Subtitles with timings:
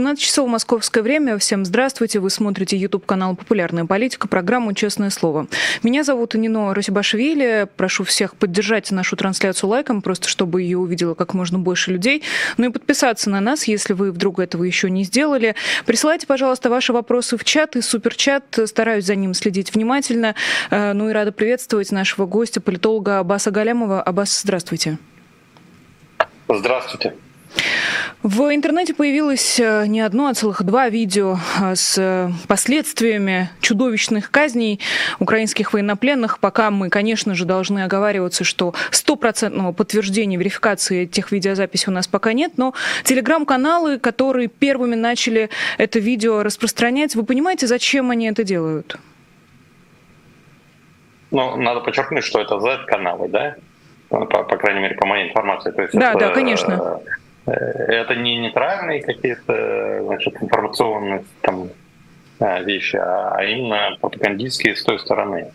[0.00, 1.36] 17 часов московское время.
[1.36, 2.20] Всем здравствуйте.
[2.20, 5.46] Вы смотрите YouTube-канал «Популярная политика», программу «Честное слово».
[5.82, 7.68] Меня зовут Нино Росибашвили.
[7.76, 12.22] Прошу всех поддержать нашу трансляцию лайком, просто чтобы ее увидело как можно больше людей.
[12.56, 15.54] Ну и подписаться на нас, если вы вдруг этого еще не сделали.
[15.84, 18.58] Присылайте, пожалуйста, ваши вопросы в чат и суперчат.
[18.64, 20.34] Стараюсь за ним следить внимательно.
[20.70, 24.00] Э, ну и рада приветствовать нашего гостя, политолога Аббаса Галямова.
[24.00, 24.96] Аббас, здравствуйте.
[26.48, 27.12] Здравствуйте.
[28.22, 34.78] В интернете появилось э, не одно, а целых два видео э, с последствиями чудовищных казней
[35.18, 36.38] украинских военнопленных.
[36.38, 42.34] Пока мы, конечно же, должны оговариваться, что стопроцентного подтверждения верификации этих видеозаписей у нас пока
[42.34, 45.48] нет, но телеграм-каналы, которые первыми начали
[45.78, 48.98] это видео распространять, вы понимаете, зачем они это делают?
[51.30, 53.54] Ну, надо подчеркнуть, что это Z-каналы, да?
[54.10, 55.70] По, по крайней мере, по моей информации.
[55.70, 56.98] То есть да, это, да, конечно Э,
[57.46, 61.70] это не нейтральные какие-то значит, информационные там,
[62.38, 65.52] э, вещи, а именно пропагандистские с той стороны.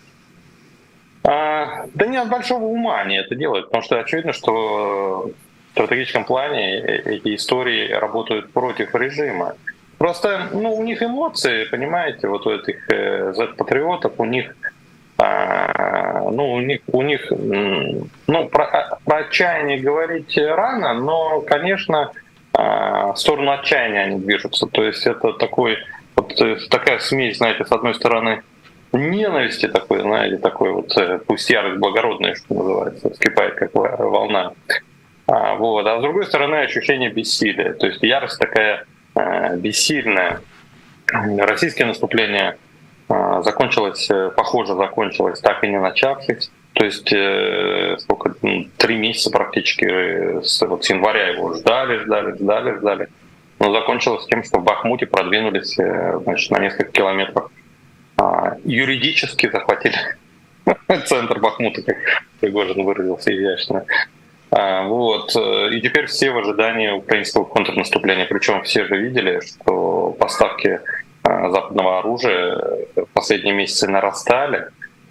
[1.24, 5.32] А, да не от большого ума они это делают, потому что очевидно, что
[5.70, 9.56] в стратегическом плане эти истории работают против режима.
[9.98, 14.65] Просто ну, у них эмоции, понимаете, вот у этих э, Z-патриотов, у них а,
[15.18, 22.12] ну, у них, у них ну, про, про отчаяние говорить рано, но, конечно,
[22.58, 24.68] а, в сторону отчаяния они движутся.
[24.68, 25.78] То есть это такой,
[26.16, 26.34] вот,
[26.70, 28.44] такая смесь, знаете, с одной стороны,
[28.94, 34.54] ненависти такой, знаете, такой вот, э, пусть ярость благородная, что называется, вскипает как волна.
[35.28, 35.86] А, вот.
[35.86, 37.74] а с другой стороны, ощущение бессилия.
[37.74, 40.40] То есть ярость такая э, бессильная.
[41.12, 42.58] Российские наступления а,
[43.10, 46.52] закончилось, э, похоже, закончилось так и не начавшись.
[46.74, 48.36] То есть э, сколько,
[48.78, 53.08] три месяца практически э, с, вот с января его ждали, ждали, ждали, ждали.
[53.60, 57.50] Но закончилось тем, что в Бахмуте продвинулись значит, на несколько километров.
[58.18, 59.96] А, юридически захватили
[61.06, 61.96] центр Бахмута, как
[62.42, 63.86] Пригожин выразился изящно.
[64.52, 65.34] А, вот.
[65.72, 68.26] И теперь все в ожидании украинского контрнаступления.
[68.26, 70.95] Причем все же видели, что поставки Э,
[71.50, 72.58] западного оружия
[72.96, 74.68] в последние месяцы нарастали.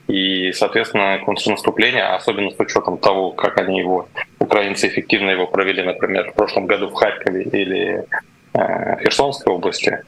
[0.06, 4.08] И, соответственно, контрнаступление, особенно с учетом того, как они его,
[4.38, 8.04] украинцы эффективно его провели, например, в прошлом году в Харькове или
[8.52, 10.02] э, Херсонской области,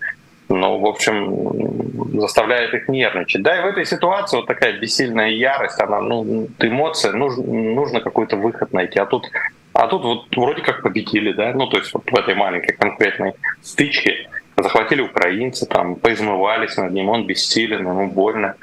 [0.48, 3.42] ну, в общем, заставляет их нервничать.
[3.42, 8.36] Да, и в этой ситуации вот такая бессильная ярость, она, ну, эмоция, нужно, нужно какой-то
[8.36, 8.98] выход найти.
[8.98, 9.26] А тут,
[9.72, 13.32] а тут вот вроде как победили, да, ну, то есть вот в этой маленькой конкретной
[13.62, 18.54] стычке захватили украинцы, там, поизмывались над ним, он бессилен, ему больно.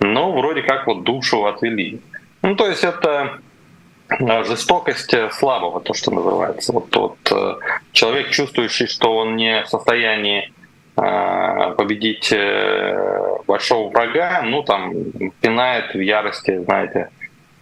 [0.00, 2.00] Но вроде как вот душу отвели.
[2.42, 3.38] Ну, то есть это
[4.08, 6.72] э, жестокость слабого, то, что называется.
[6.72, 7.54] Вот, вот э,
[7.92, 10.52] человек, чувствующий, что он не в состоянии
[10.96, 12.32] э, победить
[13.46, 14.92] большого врага, ну, там,
[15.40, 17.10] пинает в ярости, знаете,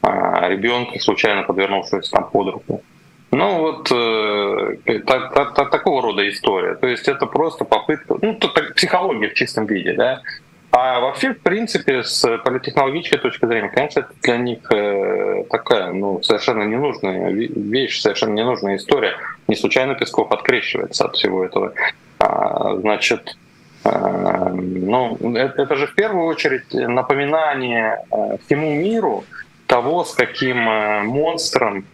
[0.02, 2.82] ребенка, случайно подвернувшегося там под руку.
[3.30, 6.74] Ну вот э, та, та, та, такого рода история.
[6.74, 10.22] То есть это просто попытка, ну то, так, психология в чистом виде, да.
[10.70, 16.22] А вообще, в принципе, с политтехнологической точки зрения, конечно, это для них э, такая, ну,
[16.22, 19.14] совершенно ненужная вещь, совершенно ненужная история.
[19.46, 21.72] Не случайно Песков открещивается от всего этого.
[22.18, 23.36] А, значит,
[23.84, 29.24] э, ну, это, это же в первую очередь напоминание э, всему миру
[29.66, 31.86] того, с каким э, монстром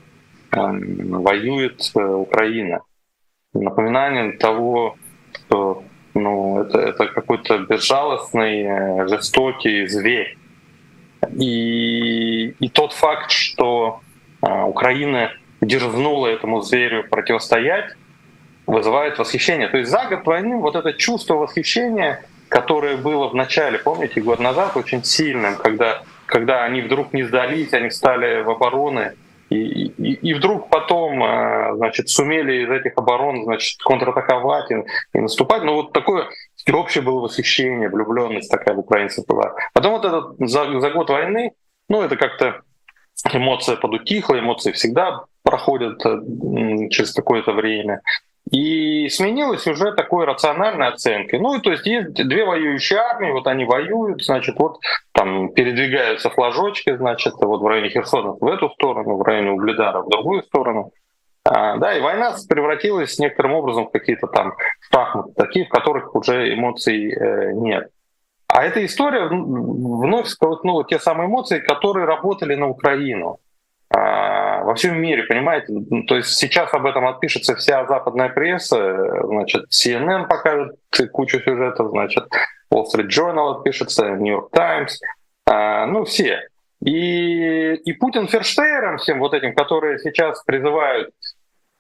[0.54, 2.80] воюет э, Украина.
[3.52, 4.96] Напоминание того,
[5.32, 5.84] что
[6.14, 10.38] ну, это, это какой-то безжалостный, э, жестокий зверь.
[11.32, 14.00] И, и тот факт, что
[14.42, 17.94] а, Украина дерзнула этому зверю противостоять,
[18.66, 19.68] вызывает восхищение.
[19.68, 24.38] То есть за год войны вот это чувство восхищения, которое было в начале, помните, год
[24.38, 29.14] назад, очень сильным, когда, когда они вдруг не сдались, они стали в обороны,
[29.54, 34.84] и, и, и вдруг потом, э, значит, сумели из этих оборон, значит, контратаковать и,
[35.14, 35.62] и наступать.
[35.62, 39.54] Ну вот такое всеобщее было восхищение, влюбленность такая в украинцев была.
[39.72, 41.52] Потом вот этот за, за год войны,
[41.88, 42.62] ну это как-то
[43.32, 48.00] эмоция подутихла, эмоции всегда проходят э, через какое-то время.
[48.50, 51.40] И сменилась уже такой рациональной оценкой.
[51.40, 54.78] Ну, то есть есть две воюющие армии, вот они воюют, значит, вот
[55.12, 60.10] там передвигаются флажочки, значит, вот в районе Херсона в эту сторону, в районе Угледара в
[60.10, 60.92] другую сторону.
[61.46, 64.54] А, да, и война превратилась некоторым образом в какие-то там
[64.90, 67.90] шахматы, такие, в которых уже эмоций э, нет.
[68.48, 73.38] А эта история вновь сколыхнула те самые эмоции, которые работали на Украину.
[73.90, 75.66] А, во всем мире, понимаете?
[75.68, 80.76] Ну, то есть сейчас об этом отпишется вся западная пресса, значит, CNN покажет
[81.12, 82.24] кучу сюжетов, значит,
[82.72, 85.00] Wall Street Journal отпишется, New York Times,
[85.46, 86.40] ну все.
[86.84, 91.10] И, и Путин Ферштейром всем вот этим, которые сейчас призывают,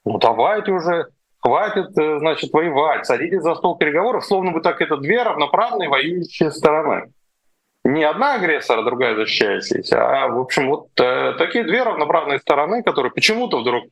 [0.04, 1.08] ну давайте уже,
[1.40, 6.50] хватит, э, значит, воевать, садитесь за стол переговоров, словно бы так это две равноправные воюющие
[6.50, 7.12] стороны
[7.84, 12.82] не одна агрессор, а другая защищающаяся, а, в общем, вот э, такие две равноправные стороны,
[12.82, 13.84] которые почему-то вдруг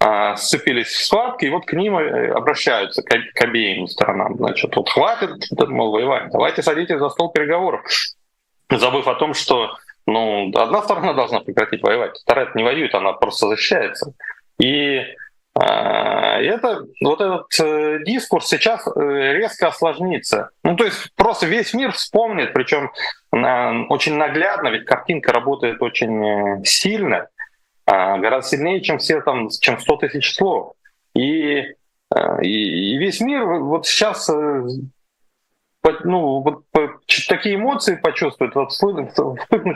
[0.00, 4.36] э, сцепились в схватке, и вот к ним э, обращаются, к, к обеим сторонам.
[4.36, 5.30] Значит, вот хватит,
[5.68, 7.82] мол, воевать, давайте садитесь за стол переговоров,
[8.70, 9.70] забыв о том, что
[10.06, 14.14] ну, одна сторона должна прекратить воевать, вторая не воюет, она просто защищается.
[14.58, 15.02] И
[15.54, 20.50] а, это, вот этот э, дискурс сейчас э, резко осложнится.
[20.64, 22.90] Ну, то есть просто весь мир вспомнит, причем
[23.30, 27.28] очень наглядно, ведь картинка работает очень э, сильно,
[27.86, 30.72] а, гораздо сильнее, чем все там, чем 100 тысяч слов.
[31.14, 31.74] И, и,
[32.42, 34.30] и весь мир вот сейчас
[36.04, 36.64] ну, вот,
[37.28, 39.12] такие эмоции почувствует, вот вспыхнут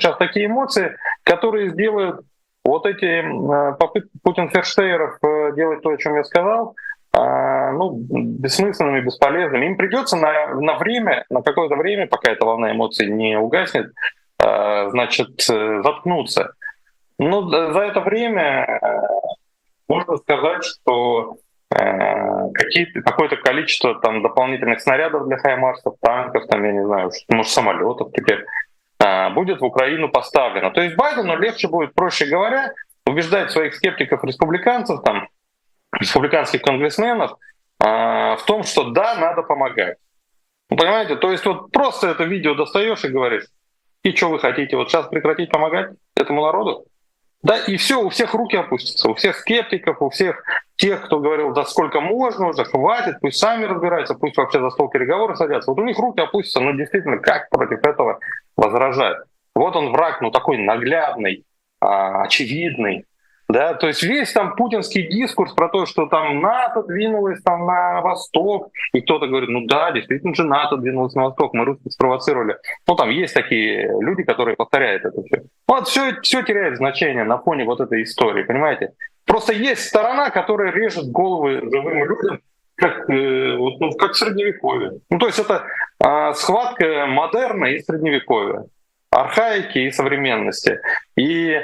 [0.01, 2.21] сейчас такие эмоции, которые сделают
[2.65, 7.93] вот эти э, попытки Путин Ферштейеров э, делать то, о чем я сказал, э, ну,
[8.09, 9.67] бессмысленными, бесполезными.
[9.67, 13.93] Им придется на, на время, на какое-то время, пока эта волна эмоций не угаснет,
[14.39, 16.53] значит, заткнуться.
[17.19, 18.81] Но за это время
[19.89, 21.37] можно сказать, что
[21.69, 28.45] какое-то количество там дополнительных снарядов для хаймарсов, танков, там, я не знаю, может, самолетов теперь
[29.01, 30.71] а, будет в Украину поставлено.
[30.71, 32.73] То есть Байдену легче будет, проще говоря,
[33.07, 35.28] убеждать своих скептиков-республиканцев, там,
[35.99, 37.33] республиканских конгрессменов
[37.81, 39.97] а, в том, что да, надо помогать.
[40.71, 41.17] Вы понимаете?
[41.17, 43.47] То есть вот просто это видео достаешь и говоришь,
[44.03, 46.85] и что вы хотите, вот сейчас прекратить помогать этому народу?
[47.43, 50.43] Да, и все, у всех руки опустятся, у всех скептиков, у всех
[50.77, 54.89] тех, кто говорил, да сколько можно уже, хватит, пусть сами разбираются, пусть вообще за стол
[54.89, 55.71] переговоров садятся.
[55.71, 58.19] Вот у них руки опустятся, ну действительно, как против этого
[58.57, 59.19] возражать?
[59.55, 61.45] Вот он враг, ну такой наглядный,
[61.81, 63.05] а, очевидный,
[63.49, 68.03] да, то есть весь там путинский дискурс про то, что там НАТО двинулось там на
[68.03, 72.57] восток, и кто-то говорит, ну да, действительно же НАТО двинулось на восток, мы русских спровоцировали.
[72.87, 75.45] Ну там есть такие люди, которые повторяют это все.
[75.67, 78.93] Вот все, все теряет значение на фоне вот этой истории, понимаете?
[79.25, 82.41] Просто есть сторона, которая режет головы живым людям,
[82.75, 85.01] как, э, вот, ну, как в средневековье.
[85.09, 85.65] Ну то есть это
[86.05, 88.67] э, схватка модерна и средневековья,
[89.11, 90.81] архаики и современности.
[91.17, 91.59] И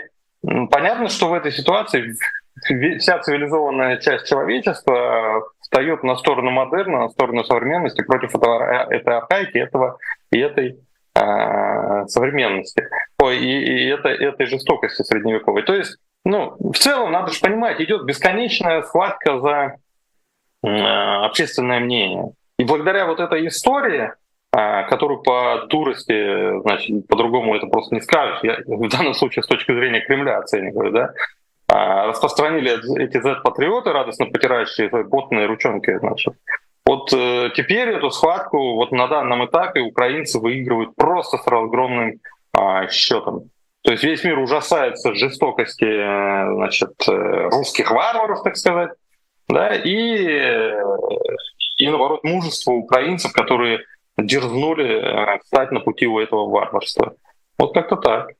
[0.70, 2.14] Понятно, что в этой ситуации
[2.98, 9.16] вся цивилизованная часть человечества встает на сторону модерна, на сторону современности против этого, э, этой
[9.16, 9.98] архаики этого,
[10.30, 10.78] и этой
[11.14, 12.88] э, современности,
[13.20, 15.62] Ой, и, и это, этой жестокости средневековой.
[15.62, 19.76] То есть, ну, в целом, надо же понимать, идет бесконечная схватка за
[20.62, 20.68] э,
[21.24, 22.32] общественное мнение.
[22.58, 24.12] И благодаря вот этой истории
[24.56, 28.38] которую по дурости, значит, по-другому это просто не скажешь.
[28.44, 31.12] Я в данном случае с точки зрения Кремля оцениваю, да,
[31.66, 36.34] а, распространили эти Z-патриоты, радостно потирающие свои потные ручонки, значит.
[36.86, 42.20] Вот э, теперь эту схватку вот на данном этапе украинцы выигрывают просто с огромным
[42.56, 43.48] э, счетом.
[43.82, 48.90] То есть весь мир ужасается жестокости э, значит, э, русских варваров, так сказать,
[49.48, 50.74] да, и,
[51.78, 53.80] и наоборот мужество украинцев, которые
[54.18, 57.16] дерзнули э, встать на пути у этого варварства.
[57.58, 58.30] Вот как-то так.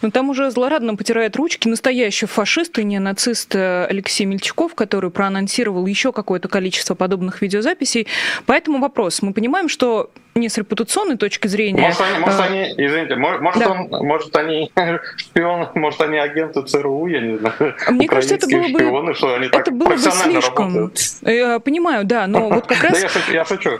[0.00, 5.10] Но там уже злорадно потирает ручки настоящий фашист и не нацист э, Алексей Мельчаков, который
[5.10, 8.06] проанонсировал еще какое-то количество подобных видеозаписей.
[8.46, 9.22] Поэтому вопрос.
[9.22, 11.82] Мы понимаем, что не с репутационной точки зрения.
[11.82, 12.44] Может, они, может, а...
[12.44, 13.70] они извините, может, да.
[13.70, 14.70] он, может, они
[15.16, 17.74] шпионы, может, они агенты ЦРУ, я не знаю.
[17.90, 20.74] Мне кажется, это было бы, шпионы, что они это было бы слишком.
[20.74, 21.00] Работают.
[21.22, 23.04] Я понимаю, да, но вот как раз...
[23.30, 23.78] Я шучу.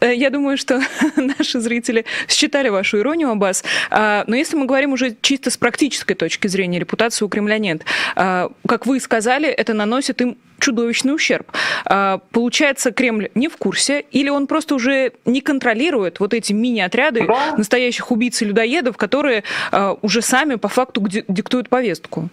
[0.00, 0.80] Э, я думаю, что
[1.16, 3.64] наши зрители считали вашу иронию, Аббас.
[3.90, 7.82] А, но если мы говорим уже чисто с практической точки зрения, репутации у Кремля нет.
[8.16, 11.52] А, как вы сказали, это наносит им чудовищный ущерб.
[11.84, 17.26] А, получается, Кремль не в курсе, или он просто уже не контролирует вот эти мини-отряды
[17.26, 17.54] да.
[17.58, 22.28] настоящих убийц и людоедов, которые а, уже сами по факту диктуют повестку?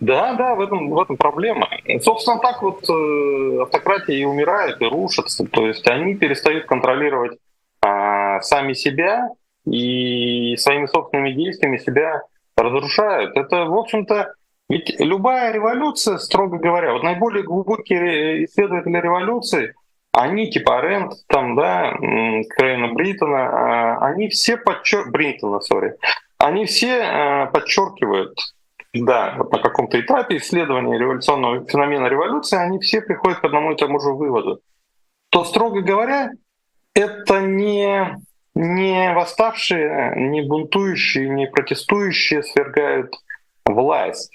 [0.00, 1.70] Да, да, в этом, в этом проблема.
[2.02, 5.46] Собственно, так вот э, автократии и умирают, и рушатся.
[5.46, 7.38] То есть они перестают контролировать
[7.80, 9.30] а, сами себя
[9.64, 12.20] и своими собственными действиями себя
[12.58, 13.34] разрушают.
[13.38, 14.34] Это, в общем-то,
[14.68, 19.74] ведь любая революция, строго говоря, вот наиболее глубокие исследователи революции,
[20.12, 25.10] они типа Аренд, там, да, Крейна Бриттона, а, они все подчер...
[25.10, 25.94] Бринтона, сори,
[26.38, 28.34] они все а, подчеркивают
[28.94, 34.00] да, на каком-то этапе исследования революционного феномена революции, они все приходят к одному и тому
[34.00, 34.60] же выводу.
[35.30, 36.30] То, строго говоря,
[36.94, 38.18] это не,
[38.54, 43.14] не восставшие, не бунтующие, не протестующие свергают
[43.64, 44.32] власть.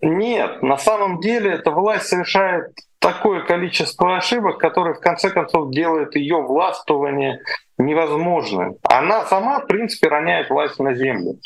[0.00, 6.14] Нет, на самом деле эта власть совершает такое количество ошибок, которые в конце концов делают
[6.16, 7.40] ее властвование
[7.78, 8.76] невозможным.
[8.82, 11.38] Она сама, в принципе, роняет власть на землю.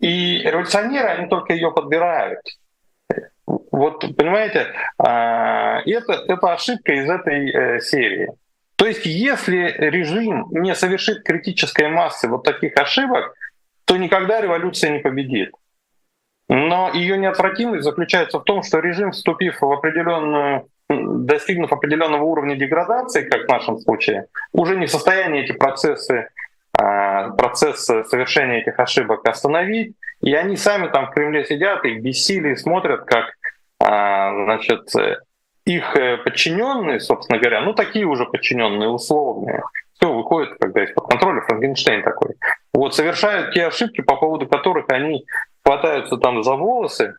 [0.00, 2.40] И революционеры, они только ее подбирают.
[3.46, 8.28] Вот, понимаете, а, это, это ошибка из этой э, серии.
[8.76, 13.34] То есть, если режим не совершит критической массы вот таких ошибок,
[13.84, 15.52] то никогда революция не победит.
[16.48, 23.28] Но ее неотвратимость заключается в том, что режим, вступив в определенную, достигнув определенного уровня деградации,
[23.28, 26.28] как в нашем случае, уже не в состоянии эти процессы
[26.76, 29.94] а, процесс совершения этих ошибок остановить.
[30.20, 33.26] И они сами там в Кремле сидят и в бессилии смотрят, как
[33.80, 34.88] а, значит,
[35.64, 39.62] их э, подчиненные, собственно говоря, ну такие уже подчиненные условные,
[39.94, 42.34] все выходит, когда из-под контроля Франкенштейн такой,
[42.72, 45.24] вот совершают те ошибки, по поводу которых они
[45.64, 47.16] хватаются там за волосы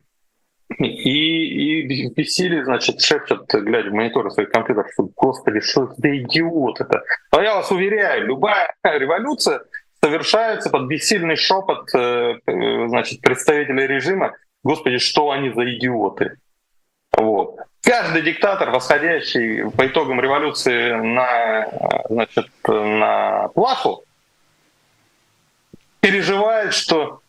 [0.79, 5.93] и, и в бессилии, значит, шепчут, глядя в мониторы своих компьютеров, что, господи, что это
[5.97, 7.03] за идиот это.
[7.31, 9.61] Но я вас уверяю, любая революция
[10.03, 14.33] совершается под бессильный шепот э, э, значит, представителей режима,
[14.63, 16.37] господи, что они за идиоты.
[17.17, 17.57] Вот.
[17.81, 21.69] Каждый диктатор, восходящий по итогам революции на,
[22.09, 24.03] значит, на плаху,
[25.99, 27.21] переживает, что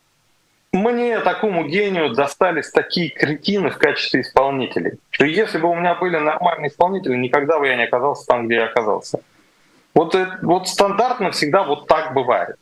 [0.76, 6.16] мне, такому гению, достались такие кретины в качестве исполнителей, что если бы у меня были
[6.16, 9.20] нормальные исполнители, никогда бы я не оказался там, где я оказался.
[9.94, 12.56] Вот, вот стандартно всегда вот так бывает.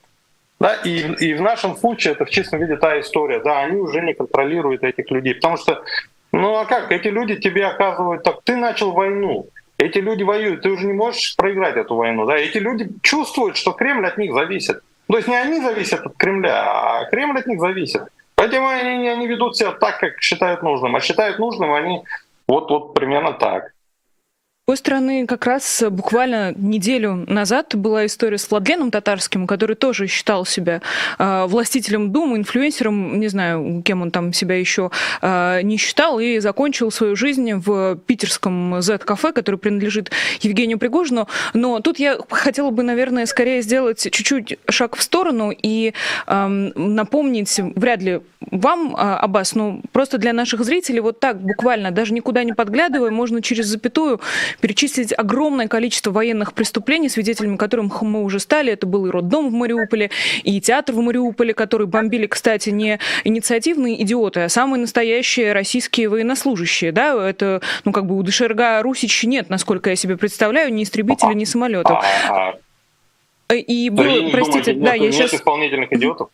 [0.60, 3.40] Да, и, и в нашем случае это в чистом виде та история.
[3.40, 5.34] Да, они уже не контролируют этих людей.
[5.34, 5.82] Потому что,
[6.32, 10.70] ну а как, эти люди тебе оказывают так, ты начал войну, эти люди воюют, ты
[10.70, 12.24] уже не можешь проиграть эту войну.
[12.24, 12.36] Да?
[12.36, 14.80] Эти люди чувствуют, что Кремль от них зависит.
[15.08, 18.02] То есть не они зависят от Кремля, а Кремль от них зависит.
[18.34, 20.96] Поэтому они, они ведут себя так, как считают нужным.
[20.96, 22.02] А считают нужным они
[22.48, 23.73] вот, вот примерно так
[24.66, 30.46] другой стороны, как раз буквально неделю назад была история с Владленом Татарским, который тоже считал
[30.46, 30.80] себя
[31.18, 34.90] э, властителем Думы, инфлюенсером, не знаю, кем он там себя еще
[35.20, 41.28] э, не считал, и закончил свою жизнь в питерском Z-кафе, который принадлежит Евгению Пригожину.
[41.52, 45.92] Но тут я хотела бы, наверное, скорее сделать чуть-чуть шаг в сторону и
[46.26, 52.14] э, напомнить, вряд ли вам, Аббас, но просто для наших зрителей вот так буквально, даже
[52.14, 54.20] никуда не подглядывая, можно через запятую
[54.60, 58.72] перечислить огромное количество военных преступлений, свидетелями которых мы уже стали.
[58.72, 60.10] Это был и роддом в Мариуполе,
[60.42, 66.92] и театр в Мариуполе, который бомбили, кстати, не инициативные идиоты, а самые настоящие российские военнослужащие.
[66.92, 67.28] Да?
[67.28, 71.44] Это, ну, как бы у ДШРГ Русич нет, насколько я себе представляю, ни истребителя, ни
[71.44, 71.98] самолетов.
[72.28, 72.54] А,
[73.48, 75.34] а, и было, простите, да, я сейчас...
[75.34, 76.30] исполнительных идиотов?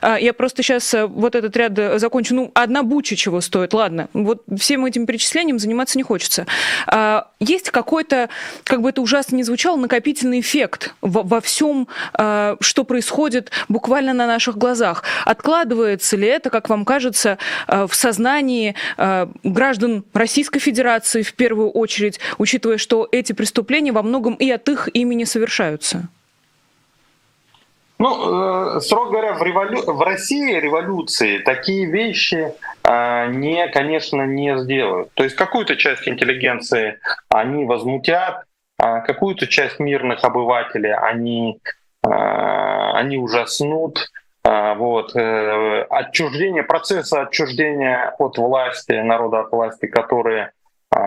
[0.00, 2.34] А, я просто сейчас э, вот этот ряд э, закончу.
[2.34, 4.08] Ну, одна буча чего стоит, ладно.
[4.12, 6.46] Вот всем этим перечислением заниматься не хочется.
[6.86, 8.28] А, есть какой-то,
[8.64, 14.12] как бы это ужасно не звучало, накопительный эффект во, во всем, а, что происходит буквально
[14.12, 15.04] на наших глазах.
[15.24, 18.74] Откладывается ли это, как вам кажется, в сознании
[19.44, 24.88] граждан Российской Федерации в первую очередь, учитывая, что эти преступления во многом и от их
[24.92, 26.08] имени совершаются?
[27.98, 29.82] Ну, э, строго говоря, в, револю...
[29.82, 32.52] в России революции такие вещи
[32.84, 35.12] э, не, конечно, не сделают.
[35.14, 38.44] То есть какую-то часть интеллигенции они возмутят,
[38.78, 41.58] а какую-то часть мирных обывателей они,
[42.06, 44.06] э, они ужаснут.
[44.44, 45.16] Э, вот.
[45.16, 50.52] Э, отчуждение, процесса отчуждения от власти, народа от власти, которые
[50.94, 50.98] э,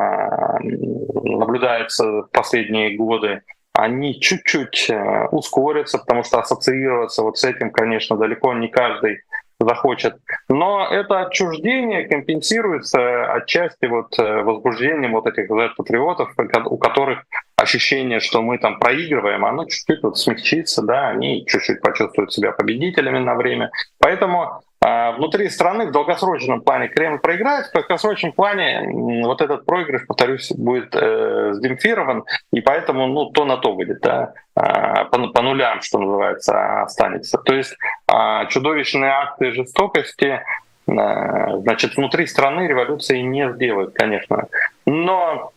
[0.60, 3.44] наблюдаются последние годы,
[3.82, 9.22] они чуть-чуть э, ускорятся, потому что ассоциироваться вот с этим, конечно, далеко не каждый
[9.60, 10.18] захочет.
[10.50, 16.34] Но это отчуждение компенсируется отчасти вот э, возбуждением вот этих патриотов,
[16.66, 17.24] у которых
[17.56, 23.20] ощущение, что мы там проигрываем, оно чуть-чуть вот смягчится, да, они чуть-чуть почувствуют себя победителями
[23.20, 23.72] на время.
[24.00, 28.90] Поэтому внутри страны в долгосрочном плане Кремль проиграет, в краткосрочном плане
[29.24, 34.34] вот этот проигрыш, повторюсь, будет э, сдемпфирован, и поэтому ну, то на то будет, да,
[34.56, 37.38] э, по, по нулям, что называется, останется.
[37.38, 37.78] То есть
[38.12, 40.42] э, чудовищные акты жестокости
[40.88, 44.48] э, значит, внутри страны революции не сделают, конечно.
[44.88, 45.52] Но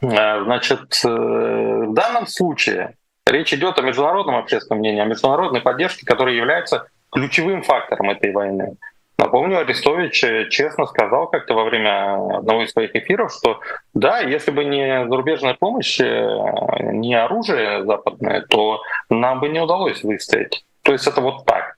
[0.00, 2.94] э, значит, э, в данном случае
[3.26, 8.76] речь идет о международном общественном мнении, о международной поддержке, которая является ключевым фактором этой войны.
[9.16, 13.60] Напомню, Арестович честно сказал как-то во время одного из своих эфиров, что
[13.94, 20.64] да, если бы не зарубежная помощь, не оружие западное, то нам бы не удалось выстоять.
[20.82, 21.76] То есть это вот так.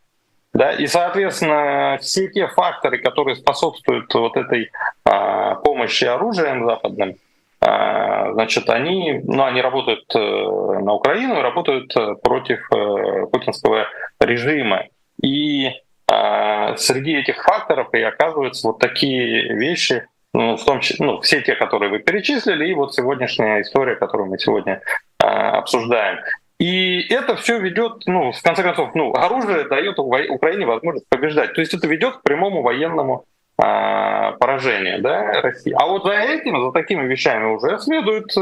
[0.57, 4.71] Да, и, соответственно, все те факторы, которые способствуют вот этой
[5.05, 7.17] а, помощи оружием западным,
[7.61, 13.87] а, значит, они, ну, они работают э, на Украину, работают э, против э, путинского
[14.19, 14.85] режима.
[15.23, 15.71] И
[16.09, 21.41] а, среди этих факторов и оказываются вот такие вещи, ну, в том числе, ну, все
[21.41, 24.83] те, которые вы перечислили, и вот сегодняшняя история, которую мы сегодня
[25.19, 26.19] а, обсуждаем.
[26.59, 31.53] И это все ведет, ну, в конце концов, ну, оружие дает Украине возможность побеждать.
[31.53, 33.25] То есть это ведет к прямому военному
[33.59, 35.75] а, поражения да, России.
[35.79, 38.41] А вот за этим, за такими вещами уже следует э,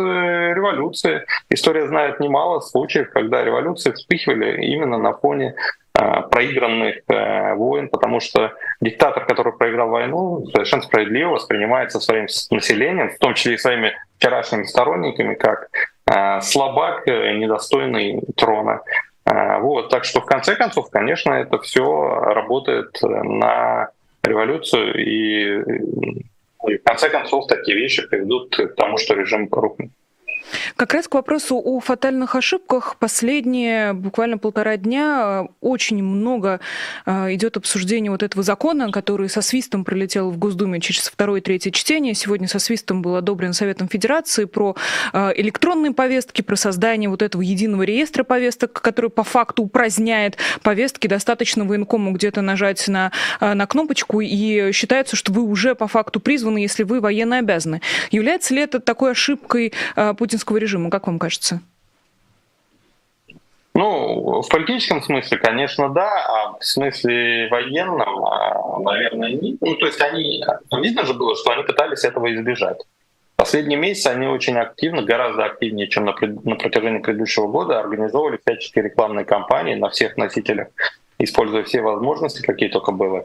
[0.55, 1.25] революции.
[1.51, 5.55] История знает немало случаев, когда революции вспыхивали именно на фоне
[5.95, 13.19] проигранных э, войн, потому что диктатор, который проиграл войну, совершенно справедливо воспринимается своим населением, в
[13.19, 15.69] том числе и своими вчерашними сторонниками, как
[16.07, 18.83] а, слабак, э, недостойный трона.
[19.27, 23.89] Вот, так что в конце концов, конечно, это все работает на
[24.23, 25.63] революцию, и
[26.59, 29.93] в конце концов такие вещи приведут к тому, что режим рухнет.
[30.77, 32.97] Как раз к вопросу о фатальных ошибках.
[32.99, 36.61] Последние буквально полтора дня очень много
[37.07, 41.43] а, идет обсуждение вот этого закона, который со свистом пролетел в Госдуме через второе и
[41.43, 42.15] третье чтение.
[42.15, 44.77] Сегодня со свистом был одобрен Советом Федерации про
[45.13, 51.07] а, электронные повестки, про создание вот этого единого реестра повесток, который по факту упраздняет повестки.
[51.07, 56.59] Достаточно военкому где-то нажать на, на кнопочку, и считается, что вы уже по факту призваны,
[56.59, 57.81] если вы военно обязаны.
[58.11, 59.73] Является ли это такой ошибкой
[60.19, 61.61] путинского путинского режима, как вам кажется?
[63.77, 69.57] Ну, в политическом смысле, конечно, да, а в смысле военном, а, наверное, нет.
[69.61, 70.45] Ну, то есть они,
[70.81, 72.79] видно же было, что они пытались этого избежать.
[73.37, 78.85] Последние месяцы они очень активно, гораздо активнее, чем на, на протяжении предыдущего года, организовывали всяческие
[78.85, 80.69] рекламные кампании на всех носителях,
[81.19, 83.25] используя все возможности, какие только были.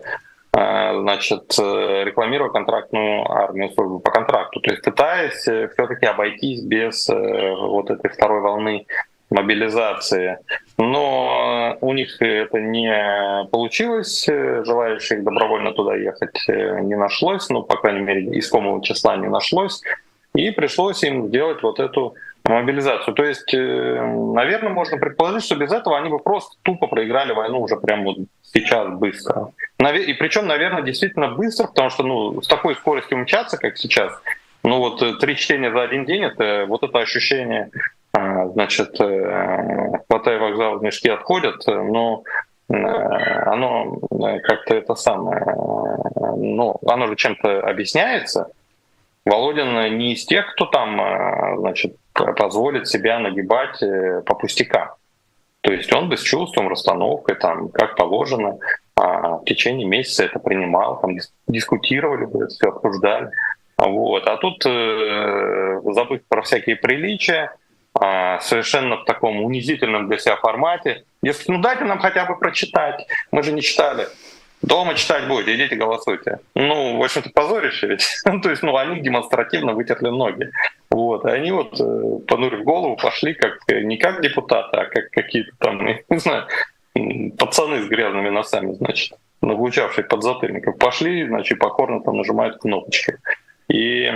[0.60, 4.60] Э, значит, э, рекламируя контрактную армию, службу по контракту.
[4.60, 8.86] То есть пытаясь э, все-таки обойтись без вот этой второй волны
[9.30, 10.40] мобилизации.
[10.78, 18.02] Но у них это не получилось, желающих добровольно туда ехать не нашлось, ну, по крайней
[18.02, 19.82] мере, искомого числа не нашлось,
[20.34, 23.14] и пришлось им сделать вот эту мобилизацию.
[23.14, 27.78] То есть, наверное, можно предположить, что без этого они бы просто тупо проиграли войну уже
[27.78, 29.52] прямо вот сейчас быстро.
[29.80, 34.12] И причем, наверное, действительно быстро, потому что ну, с такой скоростью мчаться, как сейчас,
[34.62, 37.72] ну вот э, три чтения за один день, это вот это ощущение,
[38.12, 42.24] а, значит, э, хватая вокзал, мешки отходят, но
[42.70, 44.00] э, оно
[44.44, 48.52] как-то это самое, ну, оно же чем-то объясняется.
[49.26, 53.80] Володин не из тех, кто там, значит, позволит себя нагибать
[54.26, 54.90] по пустякам.
[55.62, 58.58] То есть он бы с чувством, расстановкой, там, как положено,
[59.00, 63.32] в течение месяца это принимал, там, дискутировали бы, все обсуждали.
[63.78, 64.28] Вот.
[64.28, 67.56] А тут, э, забыть про всякие приличия,
[68.00, 71.06] э, совершенно в таком унизительном для себя формате.
[71.22, 74.08] Если, ну дайте нам хотя бы прочитать, мы же не читали.
[74.62, 76.40] Дома читать будете, идите голосуйте.
[76.54, 78.06] Ну, в общем-то, позорище ведь.
[78.26, 80.52] Ну, то есть, ну, они демонстративно вытерли ноги.
[80.90, 85.52] Вот, и они вот, э, понурив голову, пошли как не как депутаты, а как какие-то
[85.60, 86.48] там, не знаю,
[87.38, 90.78] пацаны с грязными носами, значит, нагучавшие подзатыльников.
[90.78, 93.18] Пошли, значит, покорно там нажимают кнопочки.
[93.68, 94.12] И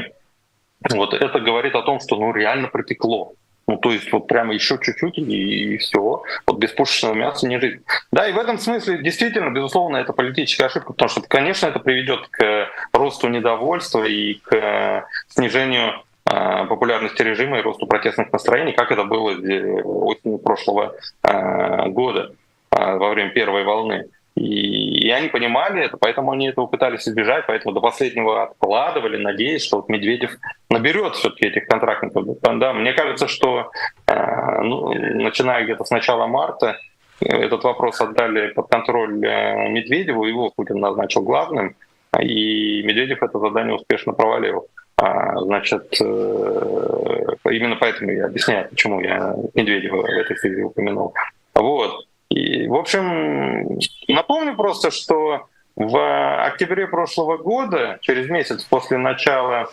[0.90, 3.34] вот это говорит о том, что ну реально припекло.
[3.66, 6.22] Ну, то есть вот прямо еще чуть-чуть и, и все.
[6.46, 7.82] Вот без пушечного мяса не жить.
[8.12, 12.28] Да, и в этом смысле действительно, безусловно, это политическая ошибка, потому что, конечно, это приведет
[12.28, 19.06] к росту недовольства и к снижению э, популярности режима и росту протестных настроений, как это
[19.06, 22.43] было осенью прошлого э, года э,
[22.76, 24.06] во время первой волны.
[24.36, 29.64] И, и они понимали это, поэтому они этого пытались избежать, поэтому до последнего откладывали, надеясь,
[29.64, 30.32] что вот Медведев
[30.70, 32.26] наберет все-таки этих контрактников.
[32.42, 33.70] Да, мне кажется, что
[34.08, 36.80] э, ну, начиная где-то с начала марта
[37.20, 41.76] этот вопрос отдали под контроль э, Медведеву, его Путин назначил главным,
[42.20, 44.68] и Медведев это задание успешно провалил.
[44.98, 51.14] А, значит, э, именно поэтому я объясняю, почему я Медведева в этой связи упомянул.
[51.54, 52.06] Вот.
[52.34, 59.70] И, в общем, напомню просто, что в октябре прошлого года, через месяц после начала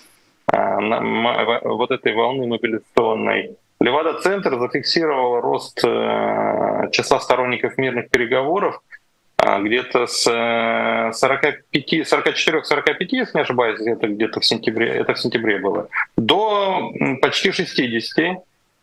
[0.52, 0.56] э,
[1.64, 8.82] вот этой волны мобилизационной, Левада-центр зафиксировал рост э, числа сторонников мирных переговоров
[9.42, 10.24] где-то с
[11.18, 16.92] 45, 44, 45, если не ошибаюсь, это где-то в сентябре, это в сентябре было, до
[17.22, 18.36] почти 60.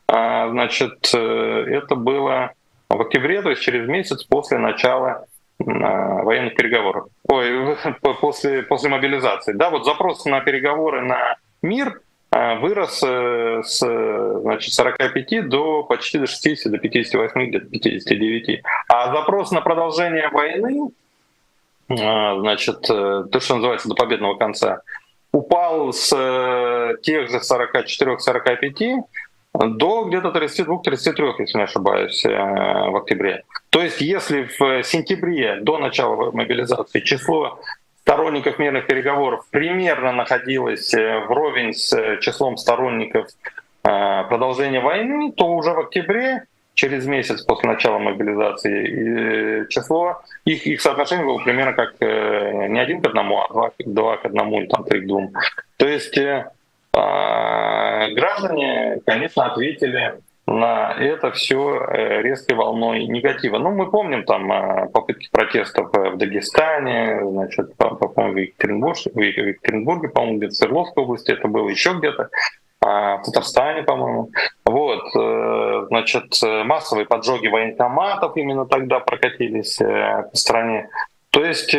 [0.10, 2.54] Значит, это было
[2.90, 5.26] в октябре, то есть через месяц после начала
[5.60, 7.08] военных переговоров.
[7.28, 7.76] Ой,
[8.22, 9.54] после, после мобилизации.
[9.54, 16.28] Да, вот запрос на переговоры на мир вырос э, с значит, 45 до почти до
[16.28, 18.62] 60, до 58, где-то 59.
[18.90, 20.92] А запрос на продолжение войны,
[21.88, 24.82] значит, э, то, что называется, до победного конца,
[25.32, 29.04] упал с э, тех же 44-45
[29.54, 33.44] до где-то 32-33, если не ошибаюсь, в октябре.
[33.70, 37.60] То есть если в сентябре до начала мобилизации число
[38.08, 43.28] сторонников мирных переговоров примерно находилось э, вровень с э, числом сторонников
[43.84, 50.80] э, продолжения войны, то уже в октябре, через месяц после начала мобилизации, число их, их
[50.80, 54.86] соотношение было примерно как не один к одному, а два, два к одному или там
[54.86, 55.34] три к двум.
[55.76, 56.18] То есть
[58.14, 63.58] граждане, конечно, ответили на это все э, резкой волной негатива.
[63.58, 70.08] Ну, мы помним там э, попытки протестов в Дагестане, значит, по-моему, в Екатеринбурге, в Екатеринбурге,
[70.08, 72.30] по-моему, где-то в Свердловской области это было еще где-то,
[72.80, 74.30] а в Татарстане, по-моему.
[74.64, 80.90] Вот, э, значит, массовые поджоги военкоматов именно тогда прокатились по стране.
[81.32, 81.76] То есть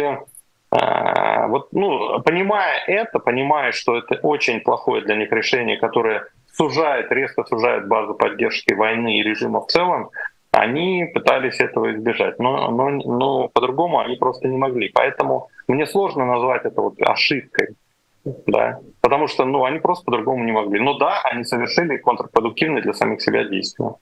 [1.48, 7.44] вот, ну, понимая это, понимая, что это очень плохое для них решение, которое сужает, резко
[7.44, 10.10] сужает базу поддержки войны и режима в целом,
[10.50, 12.38] они пытались этого избежать.
[12.38, 14.90] Но, но, но по-другому они просто не могли.
[14.94, 17.76] Поэтому мне сложно назвать это вот ошибкой.
[18.46, 20.80] Да, потому что ну, они просто по-другому не могли.
[20.80, 23.94] Но да, они совершили контрпродуктивные для самих себя действия.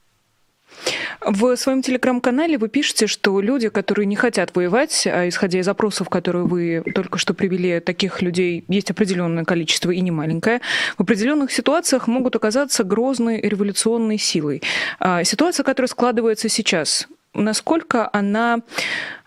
[1.21, 6.09] В своем телеграм-канале вы пишете, что люди, которые не хотят воевать, а исходя из опросов,
[6.09, 10.61] которые вы только что привели, таких людей есть определенное количество и не маленькое,
[10.97, 14.63] в определенных ситуациях могут оказаться грозной революционной силой.
[15.01, 18.61] А ситуация, которая складывается сейчас, насколько она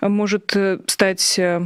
[0.02, 1.66] может э, стать э,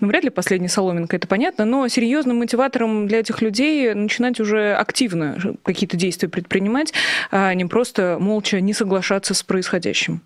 [0.00, 4.74] ну, вряд ли последняя соломинка, это понятно, но серьезным мотиватором для этих людей начинать уже
[4.74, 6.92] активно какие-то действия предпринимать,
[7.30, 10.22] а не просто молча не соглашаться с происходящим.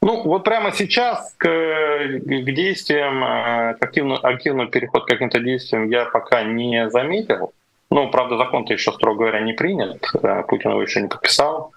[0.00, 5.88] Ну, вот прямо сейчас к, к действиям, э, к активному, активному переход к каким-то действиям
[5.88, 7.52] я пока не заметил.
[7.88, 10.00] Ну, правда, закон-то еще, строго говоря, не принят.
[10.48, 11.72] Путин его еще не подписал.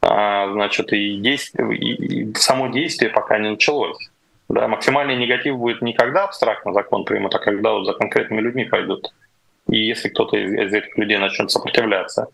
[0.00, 4.10] А, значит, и, действие, и само действие пока не началось.
[4.52, 8.66] Да, максимальный негатив будет не когда абстрактно закон примут, а когда вот за конкретными людьми
[8.66, 9.10] пойдут.
[9.70, 12.28] И если кто-то из этих людей начнет сопротивляться.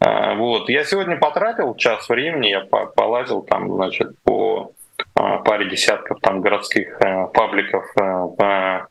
[0.00, 0.68] А, вот.
[0.68, 4.72] Я сегодня потратил час времени, я полазил там, значит, по
[5.14, 8.88] а, паре десятков там городских э, пабликов э, в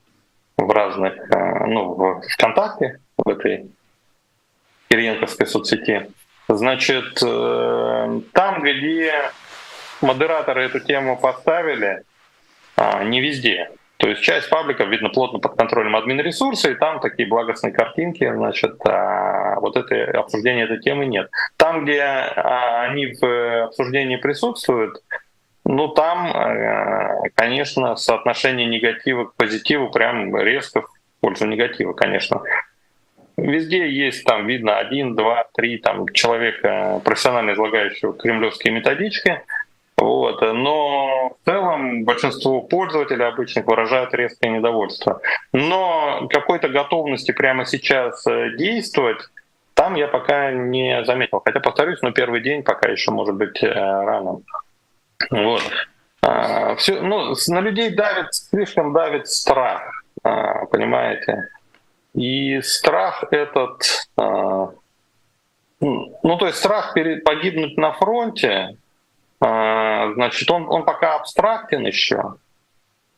[0.57, 3.69] разных, э, ну, в ВКонтакте, в этой
[4.87, 6.09] Кириенковской соцсети.
[6.47, 9.13] Значит, там, где
[10.01, 12.10] модераторы эту тему поставили, а,
[13.03, 13.69] не везде.
[14.01, 18.75] То есть часть пабликов, видно, плотно под контролем админ-ресурса, и там такие благостные картинки, значит,
[18.83, 21.29] а вот это обсуждение этой темы нет.
[21.55, 25.03] Там, где а, они в обсуждении присутствуют,
[25.65, 26.33] ну там,
[27.35, 30.87] конечно, соотношение негатива к позитиву прям резко в
[31.19, 32.41] пользу негатива, конечно.
[33.37, 39.41] Везде есть, там видно один, два, три там, человека, профессионально излагающего кремлевские методички—
[40.01, 40.41] вот.
[40.41, 45.21] Но в целом большинство пользователей обычных выражают резкое недовольство.
[45.53, 49.21] Но какой-то готовности прямо сейчас э, действовать
[49.75, 51.41] там я пока не заметил.
[51.43, 54.41] Хотя, повторюсь, но первый день пока еще может быть э, рано.
[55.29, 55.61] Вот.
[56.21, 61.49] А, все, ну, на людей давит, слишком давит страх, а, понимаете?
[62.13, 63.83] И страх этот,
[64.17, 64.71] а,
[65.79, 68.77] ну то есть страх перед, погибнуть на фронте,
[69.41, 72.35] значит, он, он пока абстрактен еще.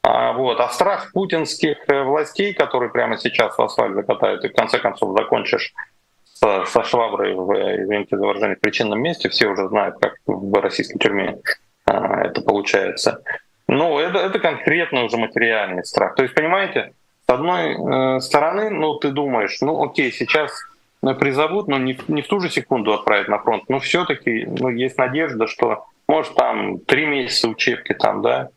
[0.04, 0.60] А, вот.
[0.60, 5.18] а страх путинских э, властей, которые прямо сейчас в асфальт закатают, и в конце концов
[5.18, 5.74] закончишь
[6.26, 11.00] со, со шваброй в, извините за выражение, причинном месте, все уже знают, как в российской
[11.00, 11.38] тюрьме
[11.86, 13.24] а, это получается.
[13.70, 16.16] Ну, это, это конкретно уже материальный страх.
[16.16, 16.94] То есть, понимаете,
[17.26, 20.52] с одной э, стороны, ну, ты думаешь, ну, окей, сейчас
[21.20, 24.98] призовут, но не, не в ту же секунду отправят на фронт, но все-таки ну, есть
[24.98, 28.50] надежда, что может, там три месяца учебки там, да,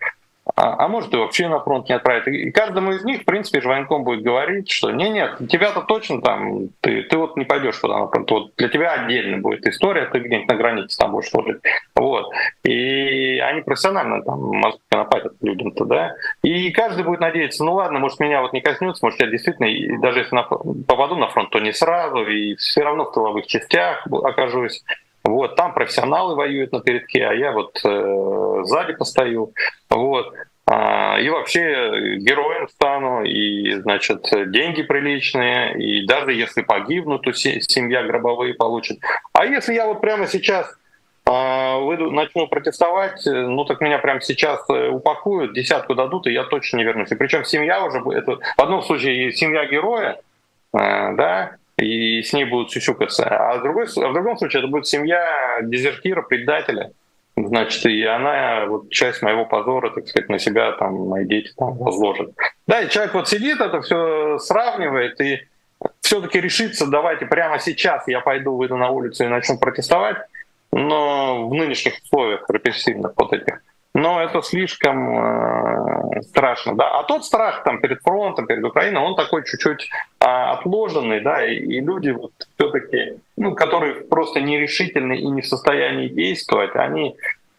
[0.55, 2.29] а, а может и вообще на фронт не отправят.
[2.29, 6.23] И каждому из них, в принципе, же военком будет говорить, что не, нет, тебя-то точно
[6.23, 10.07] там, ты, ты вот не пойдешь туда на фронт, вот для тебя отдельно будет история,
[10.07, 11.61] ты где-нибудь на границе там будешь служить.
[11.97, 12.31] Вот.
[12.63, 16.15] И они профессионально там мозги нападят людям-то, да.
[16.43, 20.21] И каждый будет надеяться, ну ладно, может меня вот не коснется, может я действительно, даже
[20.21, 24.85] если на, попаду на фронт, то не сразу, и все равно в тыловых частях окажусь.
[25.27, 29.53] Вот, там профессионалы воюют на передке, а я вот э, сзади постою.
[29.91, 30.33] Вот.
[30.69, 38.05] А, и вообще героем стану, и, значит, деньги приличные, и даже если погибну, то семья
[38.05, 38.99] гробовые получит.
[39.33, 40.73] А если я вот прямо сейчас
[41.25, 46.45] а, выйду, начну протестовать, ну так меня прямо сейчас э, упакуют, десятку дадут, и я
[46.45, 47.11] точно не вернусь.
[47.11, 50.21] И причем семья уже, это, в одном случае семья героя,
[50.73, 53.25] э, да, и с ней будут сюсюкаться.
[53.25, 56.93] А другой, а в другом случае это будет семья дезертира, предателя.
[57.37, 61.77] Значит, и она вот часть моего позора, так сказать, на себя там мои дети там
[61.77, 62.31] возложат.
[62.67, 65.41] Да, и человек вот сидит, это все сравнивает и
[66.01, 70.17] все-таки решится, давайте прямо сейчас я пойду, выйду на улицу и начну протестовать,
[70.73, 73.61] но в нынешних условиях репрессивных вот этих
[73.97, 76.99] но это слишком э, страшно, да.
[76.99, 79.89] А тот страх там перед фронтом, перед Украиной, он такой чуть-чуть
[80.21, 85.47] э, отложенный, да, и, и люди вот все-таки, ну, которые просто нерешительны и не в
[85.47, 87.17] состоянии действовать, они,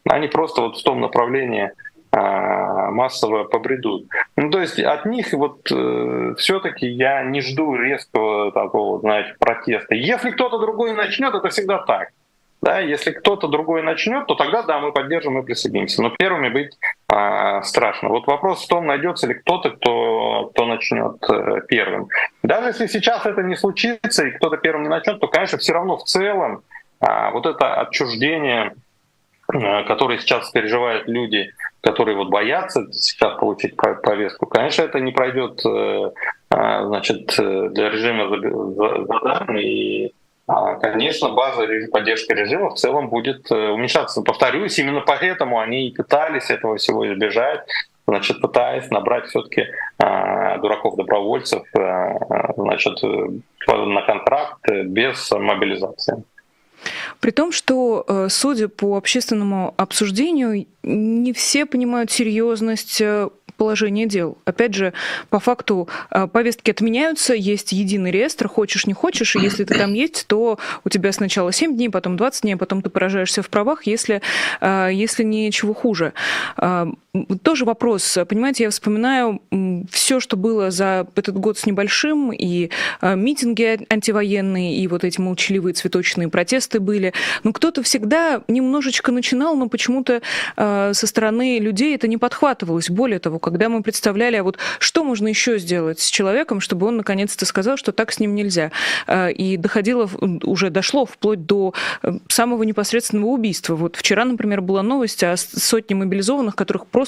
[0.07, 1.71] они просто вот в том направлении
[2.11, 2.17] э,
[2.91, 4.05] массово побредут.
[4.35, 9.95] Ну, то есть от них вот э, все-таки я не жду резкого такого, знаете, протеста.
[9.95, 12.09] Если кто-то другой начнет, это всегда так.
[12.61, 16.01] Да, если кто-то другой начнет, то тогда да, мы поддержим и присоединимся.
[16.01, 18.09] Но первыми быть а, страшно.
[18.09, 22.09] Вот вопрос в том, найдется ли кто-то, кто, кто начнет э, первым.
[22.41, 25.97] Даже если сейчас это не случится и кто-то первым не начнет, то, конечно, все равно
[25.97, 26.63] в целом
[26.99, 28.73] а, вот это отчуждение,
[29.47, 35.61] а, которое сейчас переживают люди, которые вот боятся сейчас получить повестку, конечно, это не пройдет
[35.65, 36.11] э,
[36.49, 38.29] а, значит, э, для режима
[39.05, 40.11] задан и
[40.47, 44.21] конечно, база поддержки режима в целом будет э, уменьшаться.
[44.21, 47.67] Повторюсь, именно поэтому они и пытались этого всего избежать,
[48.07, 53.01] значит, пытаясь набрать все-таки э, дураков-добровольцев э, значит,
[53.67, 56.23] на контракт без мобилизации.
[57.19, 63.01] При том, что, судя по общественному обсуждению, не все понимают серьезность
[63.57, 64.37] положение дел.
[64.45, 64.93] Опять же,
[65.29, 69.93] по факту э, повестки отменяются, есть единый реестр, хочешь, не хочешь, и если ты там
[69.93, 73.49] есть, то у тебя сначала 7 дней, потом 20 дней, а потом ты поражаешься в
[73.49, 74.21] правах, если,
[74.61, 76.13] э, если ничего хуже.
[77.29, 78.17] Э, тоже вопрос.
[78.27, 79.41] Понимаете, я вспоминаю
[79.91, 82.69] все, что было за этот год с небольшим, и
[83.01, 87.13] митинги антивоенные, и вот эти молчаливые цветочные протесты были.
[87.43, 90.21] Но кто-то всегда немножечко начинал, но почему-то
[90.55, 92.89] со стороны людей это не подхватывалось.
[92.89, 96.97] Более того, когда мы представляли, а вот что можно еще сделать с человеком, чтобы он
[96.97, 98.71] наконец-то сказал, что так с ним нельзя.
[99.07, 100.09] А, и доходило,
[100.43, 103.75] уже дошло вплоть до э, самого непосредственного убийства.
[103.75, 107.06] Вот вчера, например, была новость о сотне мобилизованных, которых просто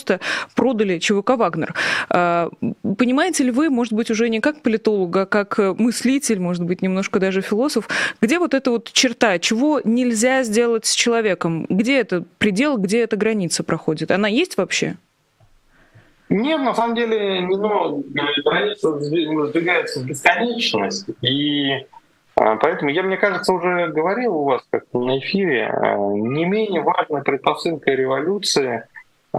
[0.55, 1.73] продали ЧВК «Вагнер».
[2.09, 2.49] А,
[2.97, 7.19] понимаете ли вы, может быть, уже не как политолог, а как мыслитель, может быть, немножко
[7.19, 7.87] даже философ,
[8.21, 11.65] где вот эта вот черта, чего нельзя сделать с человеком?
[11.69, 14.11] Где это предел, где эта граница проходит?
[14.11, 14.97] Она есть вообще?
[16.29, 18.03] Нет, на самом деле, ну,
[18.45, 21.07] граница сдвигается в бесконечность.
[21.21, 21.87] И
[22.39, 26.81] а, поэтому я, мне кажется, уже говорил у вас как на эфире, а, не менее
[26.81, 28.85] важной предпосылкой революции,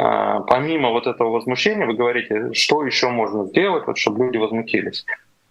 [0.02, 5.04] помимо вот этого возмущения, вы говорите, что еще можно сделать, вот, чтобы люди возмутились.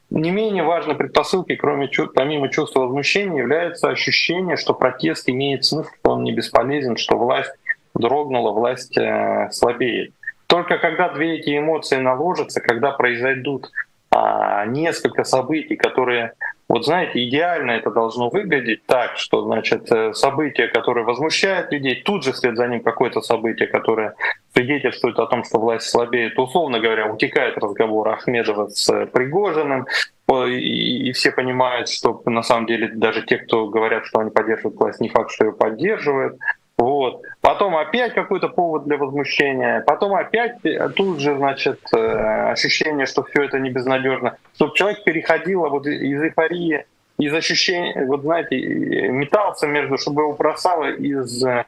[0.09, 6.11] Не менее важной предпосылкой, кроме помимо чувства возмущения, является ощущение, что протест имеет смысл, что
[6.11, 7.51] он не бесполезен, что власть
[7.93, 10.13] дрогнула, власть э, слабеет.
[10.47, 13.69] Только когда две эти эмоции наложатся, когда произойдут
[14.09, 16.33] а, несколько событий, которые,
[16.69, 22.23] вот знаете, идеально это должно выглядеть так, что, значит, э, событие, которое возмущает людей, тут
[22.23, 24.13] же вслед за ним какое-то событие, которое
[24.53, 26.37] свидетельствует о том, что власть слабеет.
[26.37, 29.87] Условно говоря, утекает разговор Ахмедова с Пригожиным,
[30.29, 34.79] и, и все понимают, что на самом деле даже те, кто говорят, что они поддерживают
[34.79, 36.37] власть, не факт, что ее поддерживают.
[36.77, 37.23] Вот.
[37.41, 40.57] Потом опять какой-то повод для возмущения, потом опять
[40.95, 46.21] тут же, значит, э, ощущение, что все это не безнадежно, чтобы человек переходил вот из
[46.21, 46.85] эйфории,
[47.17, 51.63] из ощущения, вот знаете, метался между, чтобы его бросало из э,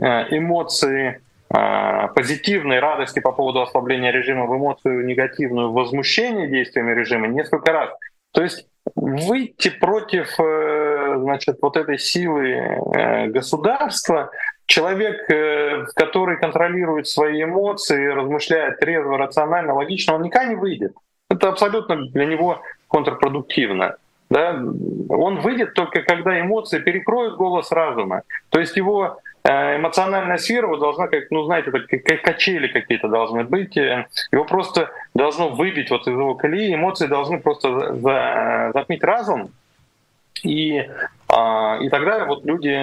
[0.00, 1.20] эмоции
[1.54, 7.90] э, позитивной радости по поводу ослабления режима в эмоцию негативную возмущение действиями режима несколько раз.
[8.32, 14.32] То есть выйти против значит, вот этой силы государства
[14.66, 20.92] человек, э, который контролирует свои эмоции, размышляет трезво, рационально, логично, он никогда не выйдет.
[21.30, 23.96] Это абсолютно для него контрпродуктивно.
[24.30, 24.52] Да?
[25.10, 28.22] Он выйдет только когда эмоции перекроют голос разума.
[28.48, 33.76] То есть его э, эмоциональная сфера должна, как, ну, знаете, как качели какие-то должны быть.
[33.76, 36.74] Э, его просто должно выбить вот из его колеи.
[36.74, 39.50] Эмоции должны просто затмить разум.
[40.42, 40.88] И,
[41.28, 42.74] а, и тогда вот люди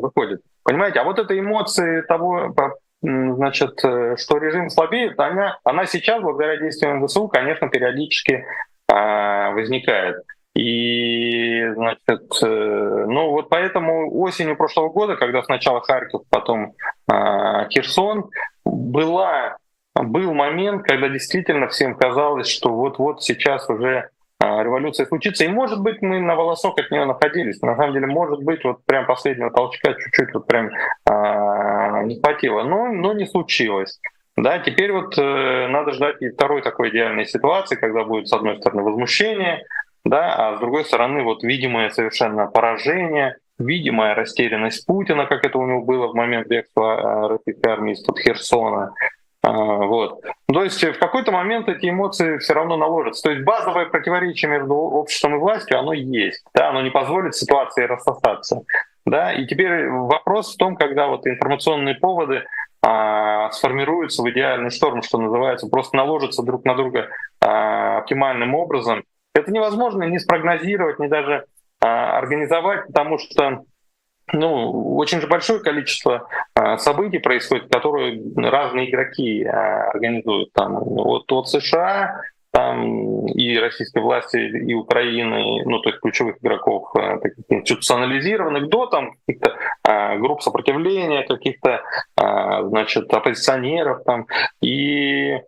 [0.00, 0.40] выходят.
[0.62, 2.54] Понимаете, а вот эта эмоции того,
[3.00, 8.44] значит, э, что режим слабеет, она, она сейчас, благодаря действиям ВСУ, конечно, периодически
[8.90, 10.16] а, возникает.
[10.58, 16.74] И, значит, э, ну вот поэтому осенью прошлого года, когда сначала Харьков, потом
[17.08, 18.28] э, Херсон,
[18.64, 19.56] была,
[19.94, 24.08] был момент, когда действительно всем казалось, что вот-вот сейчас уже э,
[24.40, 25.44] революция случится.
[25.44, 27.60] И, может быть, мы на волосок от нее находились.
[27.62, 32.62] На самом деле, может быть, вот прям последнего толчка чуть-чуть вот прям э, не хватило.
[32.62, 34.00] Но, но не случилось.
[34.36, 38.58] Да, теперь вот э, надо ждать и второй такой идеальной ситуации, когда будет, с одной
[38.58, 39.64] стороны, возмущение,
[40.04, 45.66] да, а с другой стороны вот видимое совершенно поражение, видимая растерянность Путина, как это у
[45.66, 48.92] него было в момент бегства э, российской армии из-под Херсона.
[49.48, 50.20] А, вот.
[50.52, 53.22] То есть в какой-то момент эти эмоции все равно наложатся.
[53.22, 56.44] То есть базовое противоречие между обществом и властью, оно есть.
[56.54, 56.68] Да?
[56.68, 58.62] Оно не позволит ситуации рассосаться.
[59.06, 59.32] Да?
[59.32, 62.44] И теперь вопрос в том, когда вот информационные поводы
[62.82, 67.08] а, сформируются в идеальный шторм, что называется, просто наложатся друг на друга
[67.40, 69.02] а, оптимальным образом,
[69.34, 71.46] это невозможно ни спрогнозировать, ни даже
[71.80, 73.62] а, организовать, потому что
[74.32, 76.28] ну, очень же большое количество
[76.78, 80.52] событий происходит, которые разные игроки а, организуют.
[80.52, 86.88] Там, вот от США там и российской власти, и Украины, ну, то есть ключевых игроков,
[86.94, 91.82] а, таких институционализированных, до там каких-то а, групп сопротивления, каких-то,
[92.16, 94.26] а, значит, оппозиционеров там.
[94.62, 95.38] И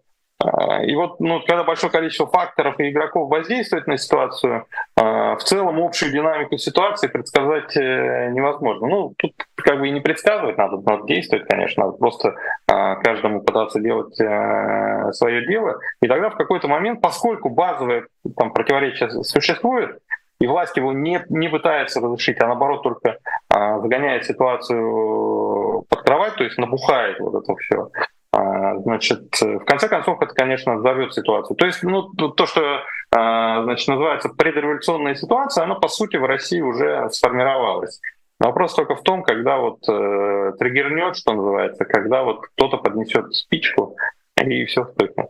[0.85, 4.65] и вот, ну, когда большое количество факторов и игроков воздействует на ситуацию,
[4.97, 8.87] а, в целом общую динамику ситуации предсказать э, невозможно.
[8.87, 12.35] Ну, тут как бы и не предсказывать надо, надо действовать, конечно, надо просто
[12.67, 15.79] а, каждому пытаться делать э, свое дело.
[16.01, 19.99] И тогда в какой-то момент, поскольку базовое там, противоречие существует,
[20.41, 23.19] и власть его не, не пытается разрешить, а наоборот только
[23.51, 29.89] а, загоняет ситуацию под кровать, то есть набухает вот это все, а, значит, в конце
[29.89, 31.57] концов, это, конечно, взорвет ситуацию.
[31.57, 32.81] То есть, ну, то, что
[33.13, 38.01] а, значит, называется предреволюционная ситуация, она, по сути, в России уже сформировалась.
[38.39, 43.97] Вопрос только в том, когда вот э, триггернет, что называется, когда вот кто-то поднесет спичку
[44.41, 45.29] и все вспыхнет.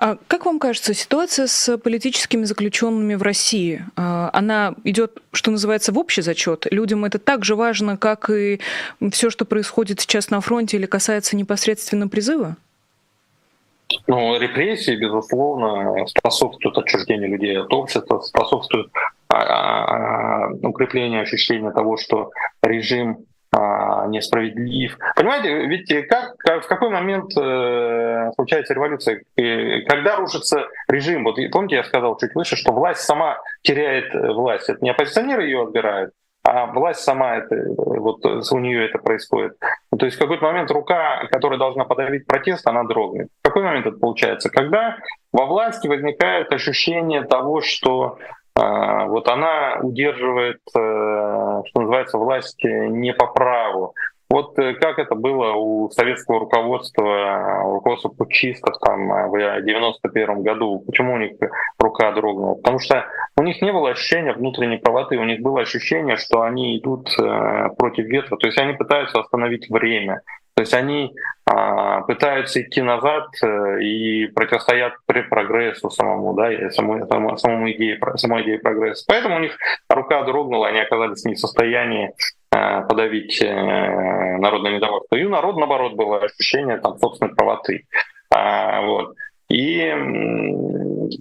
[0.00, 5.92] А как вам кажется, ситуация с политическими заключенными в России, а, она идет, что называется,
[5.92, 6.66] в общий зачет?
[6.70, 8.60] Людям это так же важно, как и
[9.12, 12.56] все, что происходит сейчас на фронте или касается непосредственно призыва?
[14.06, 18.90] Ну, репрессии, безусловно, способствуют отчуждению людей от общества, способствуют
[19.28, 22.30] а, укреплению ощущения того, что
[22.62, 23.29] режим а,
[24.06, 24.96] несправедлив.
[25.16, 29.22] Понимаете, ведь как, как в какой момент э, случается революция,
[29.88, 31.24] когда рушится режим?
[31.24, 34.68] Вот помните, я сказал чуть выше, что власть сама теряет э, власть.
[34.68, 39.58] Это не оппозиционеры ее отбирают, а власть сама это, вот у нее это происходит.
[39.96, 43.28] То есть в какой-то момент рука, которая должна подавить протест, она дрогнет.
[43.42, 44.48] В какой момент это получается?
[44.48, 44.96] Когда
[45.32, 53.12] во власти возникает ощущение того, что а, вот она удерживает, э, что называется, власть не
[53.12, 53.94] по праву.
[54.28, 60.82] Вот э, как это было у советского руководства, руководства путчистов там э, в 91 году,
[60.86, 61.32] почему у них
[61.78, 62.54] рука дрогнула?
[62.54, 66.78] Потому что у них не было ощущения внутренней правоты, у них было ощущение, что они
[66.78, 67.08] идут
[67.76, 70.22] против ветра, то есть они пытаются остановить время.
[70.60, 71.14] То есть они
[71.46, 77.70] а, пытаются идти назад э, и противостоят при прогрессу самому, да, и самой, самому, самому
[77.70, 79.06] идее, самой идее прогресса.
[79.08, 79.56] Поэтому у них
[79.88, 82.12] рука дрогнула, они оказались не в состоянии
[82.50, 85.16] а, подавить а, народное недовольство.
[85.16, 87.86] И у народа, наоборот, было ощущение там, собственной правоты.
[88.30, 89.14] А, вот.
[89.48, 89.88] И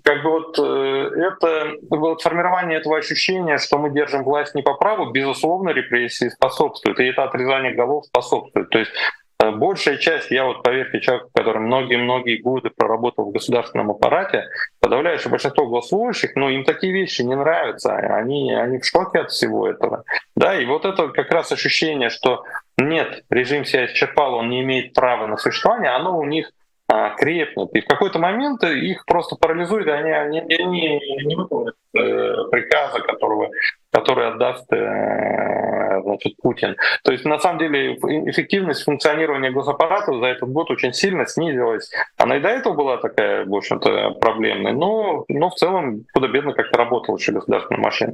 [0.03, 4.75] как бы вот э, это вот формирование этого ощущения, что мы держим власть не по
[4.75, 8.69] праву, безусловно, репрессии способствует, и это отрезание голов способствует.
[8.69, 13.91] То есть Э, большая часть, я вот, поверьте, человек, который многие-многие годы проработал в государственном
[13.91, 14.45] аппарате,
[14.79, 19.67] подавляющее большинство голосующих, ну, им такие вещи не нравятся, они, они в шоке от всего
[19.67, 20.03] этого.
[20.35, 22.43] Да, и вот это как раз ощущение, что
[22.77, 26.51] нет, режим себя исчерпал, он не имеет права на существование, оно у них
[26.91, 27.73] а, крепнут.
[27.75, 32.99] И в какой-то момент их просто парализует, и они, они, они не выполняют э, приказа,
[32.99, 33.49] которого
[33.91, 36.75] который отдаст значит, Путин.
[37.03, 41.91] То есть, на самом деле, эффективность функционирования госаппарата за этот год очень сильно снизилась.
[42.17, 46.77] Она и до этого была такая, в общем-то, проблемной, но, но в целом худо-бедно как-то
[46.77, 48.13] работала еще государственная машина.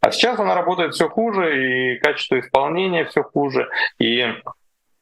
[0.00, 3.68] А сейчас она работает все хуже, и качество исполнения все хуже,
[3.98, 4.24] и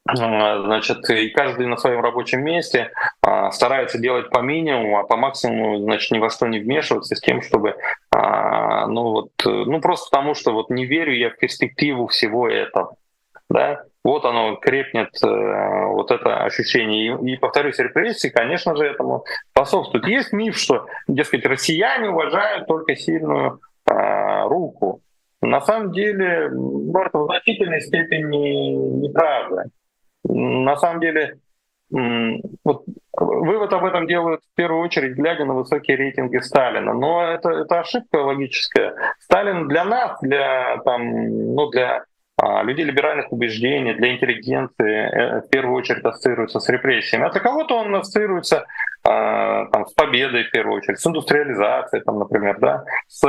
[0.06, 2.90] значит, и каждый на своем рабочем месте
[3.22, 7.20] а, старается делать по минимуму, а по максимуму, значит, ни во что не вмешиваться с
[7.20, 7.76] тем, чтобы,
[8.10, 12.96] а, ну вот, ну просто потому, что вот не верю я в перспективу всего этого,
[13.48, 17.18] да, вот оно крепнет, э, вот это ощущение.
[17.22, 20.06] И, и повторюсь, репрессии, конечно же, этому способствуют.
[20.06, 25.00] Есть миф, что, дескать, россияне уважают только сильную руку.
[25.40, 29.66] На самом деле, ну, в значительной степени неправда.
[30.24, 31.38] На самом деле,
[31.90, 36.92] вот вывод об этом делают в первую очередь, глядя на высокие рейтинги Сталина.
[36.92, 38.94] Но это, это ошибка логическая.
[39.20, 42.04] Сталин для нас, для, там, ну, для
[42.36, 47.26] а, людей либеральных убеждений, для интеллигенции э, в первую очередь ассоциируется с репрессиями.
[47.26, 48.66] А для кого-то он ассоциируется
[49.04, 53.20] там, с победой в первую очередь, с индустриализацией, там, например, да, с,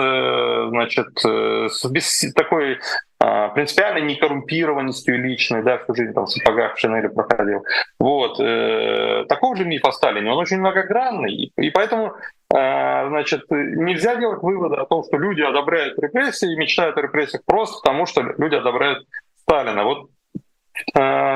[0.70, 2.80] значит, э, с без такой
[3.20, 7.64] а, принципиальной некоррумпированностью личной, да, всю жизнь там в сапогах в Шинели проходил.
[8.00, 8.40] Вот.
[8.40, 12.14] Э, такого же миф о Сталине, он очень многогранный, и поэтому
[12.54, 17.44] а, значит, нельзя делать выводы о том, что люди одобряют репрессии и мечтают о репрессиях
[17.46, 19.06] просто потому, что люди одобряют
[19.42, 19.84] Сталина.
[19.84, 20.10] Вот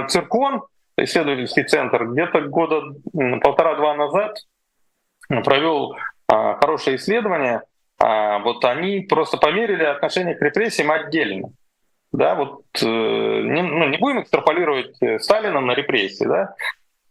[0.09, 0.63] Циркон,
[1.03, 2.81] исследовательский центр, где-то года
[3.41, 4.37] полтора-два назад
[5.43, 5.95] провел
[6.27, 7.61] а, хорошее исследование.
[7.99, 11.49] А, вот они просто померили отношение к репрессиям отдельно.
[12.11, 16.55] Да, вот э, не, ну, не будем экстраполировать э, Сталина на репрессии, да.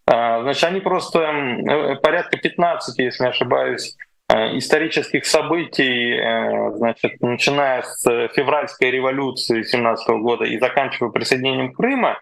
[0.06, 3.96] А, значит, они просто э, порядка 15, если не ошибаюсь,
[4.30, 6.20] исторических событий,
[6.76, 8.02] значит, начиная с
[8.34, 12.20] февральской революции 17 года и заканчивая присоединением Крыма,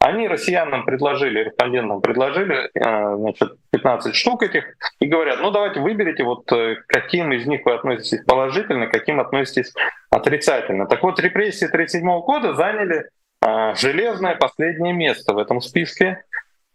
[0.00, 4.64] они россиянам предложили, респондентам предложили э, значит, 15 штук этих
[5.00, 9.74] и говорят, ну давайте выберите, вот э, каким из них вы относитесь положительно, каким относитесь
[10.10, 10.86] отрицательно.
[10.86, 13.06] Так вот, репрессии 1937 года заняли
[13.44, 16.22] э, железное последнее место в этом списке.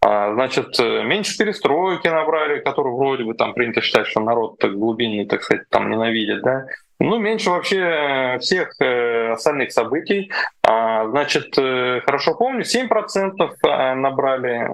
[0.06, 5.26] А, значит, меньше перестройки набрали, которую вроде бы там принято считать, что народ так глубинный,
[5.26, 6.66] так сказать, там ненавидит, да.
[7.04, 10.32] Ну, меньше вообще э, всех э, остальных событий.
[10.66, 14.70] А, значит, э, хорошо помню, 7% набрали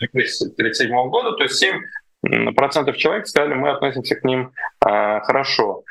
[0.00, 1.60] репрессии 1937 года, то есть
[2.24, 5.82] 7% человек сказали, мы относимся к ним хорошо.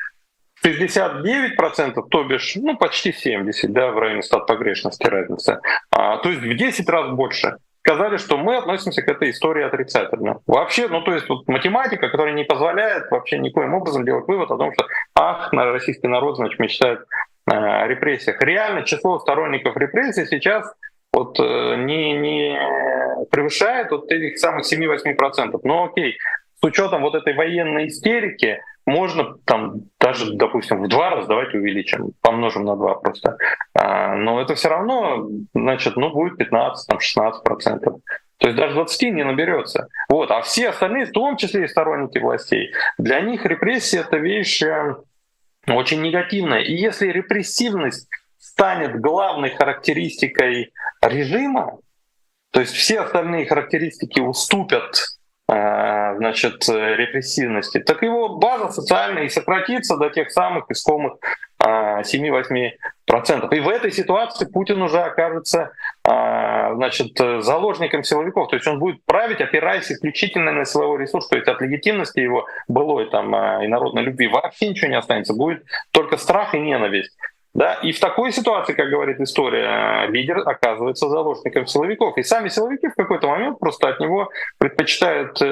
[0.66, 5.60] 69%, то бишь, ну, почти 70, да, в районе стат погрешности разница.
[5.92, 10.40] А, то есть в 10 раз больше сказали, что мы относимся к этой истории отрицательно.
[10.48, 14.58] Вообще, ну то есть вот математика, которая не позволяет вообще никоим образом делать вывод о
[14.58, 17.02] том, что ах, на российский народ, значит, мечтает
[17.48, 18.42] э, о репрессиях.
[18.42, 20.66] Реально число сторонников репрессий сейчас
[21.14, 22.60] вот э, не, не
[23.30, 25.60] превышает вот этих самых 7-8%.
[25.64, 26.18] Но окей,
[26.60, 32.12] с учетом вот этой военной истерики, можно там даже, допустим, в два раза давайте увеличим,
[32.22, 33.38] помножим на два просто.
[33.74, 37.96] А, но это все равно, значит, ну будет 15, там 16 процентов.
[38.38, 39.88] То есть даже 20 не наберется.
[40.10, 40.30] Вот.
[40.30, 44.96] А все остальные, в том числе и сторонники властей, для них репрессия— это вещь э,
[45.68, 46.60] очень негативная.
[46.60, 48.08] И если репрессивность
[48.38, 51.80] станет главной характеристикой режима,
[52.52, 55.15] то есть все остальные характеристики уступят
[55.48, 61.18] значит, репрессивности, так его база социальная и сократится до тех самых искомых
[61.66, 62.74] 7-8%.
[63.52, 65.72] Э, и в этой ситуации Путин уже окажется
[66.04, 68.50] э, значит, заложником силовиков.
[68.50, 71.28] То есть он будет править, опираясь исключительно на силовой ресурс.
[71.28, 75.34] То есть от легитимности его былой там, и народной любви вообще ничего не останется.
[75.34, 77.16] Будет только страх и ненависть.
[77.56, 77.76] Да?
[77.76, 82.18] И в такой ситуации, как говорит история, лидер оказывается заложником силовиков.
[82.18, 85.46] И сами силовики в какой-то момент просто от него предпочитают э,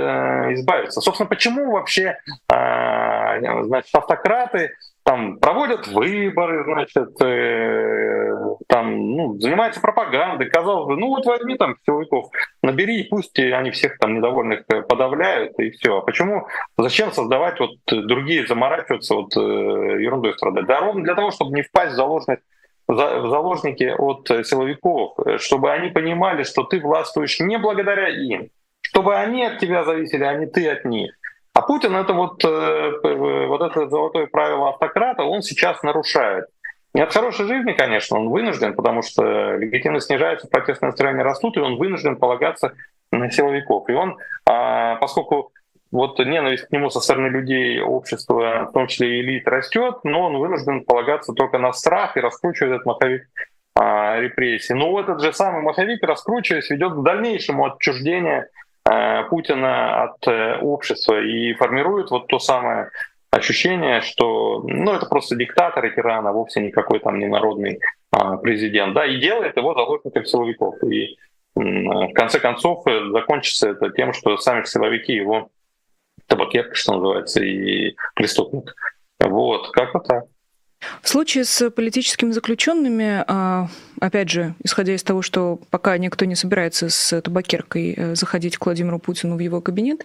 [0.53, 0.99] избавиться.
[0.99, 2.17] Собственно, почему вообще
[2.51, 4.71] э, значит, автократы
[5.03, 8.22] там проводят выборы, значит, э,
[8.67, 10.49] там, ну, занимаются пропагандой.
[10.49, 12.27] Казалось бы, ну вот возьми там силовиков,
[12.61, 15.97] набери, и пусть они всех там недовольных э, подавляют, и все.
[15.97, 16.47] А почему,
[16.77, 20.65] зачем создавать вот другие, заморачиваться вот э, ерундой страдать?
[20.65, 22.41] Да ровно для того, чтобы не впасть в заложность
[22.85, 22.95] в
[23.29, 28.49] заложники от силовиков, чтобы они понимали, что ты властвуешь не благодаря им,
[28.81, 31.13] чтобы они от тебя зависели, а не ты от них.
[31.53, 36.45] А Путин это вот, э, вот это золотое правило автократа, он сейчас нарушает.
[36.95, 41.77] От хорошей жизни, конечно, он вынужден, потому что легитимность снижается, протестные настроения растут, и он
[41.77, 42.73] вынужден полагаться
[43.11, 43.89] на силовиков.
[43.89, 45.51] И он, а, поскольку
[45.91, 50.37] вот ненависть к нему со стороны людей, общества, в том числе элит, растет, но он
[50.37, 53.23] вынужден полагаться только на страх и раскручивает этот маховик
[53.75, 54.73] а, репрессий.
[54.73, 58.45] Но этот же самый маховик, раскручиваясь, ведет к дальнейшему отчуждению
[58.85, 62.89] а, Путина от а, общества и формирует вот то самое
[63.35, 67.79] ощущение, что ну, это просто диктатор и тиран, а вовсе никакой там не народный
[68.11, 68.93] а, президент.
[68.93, 70.75] Да, и делает его заложником силовиков.
[70.83, 71.17] И
[71.55, 75.49] в конце концов э, закончится это тем, что сами силовики его
[76.27, 78.73] табакерка, что называется, и преступник.
[79.19, 80.23] Вот, как-то так.
[81.01, 83.67] В случае с политическими заключенными, а,
[83.99, 88.65] опять же, исходя из того, что пока никто не собирается с табакеркой э, заходить к
[88.65, 90.03] Владимиру Путину в его кабинет,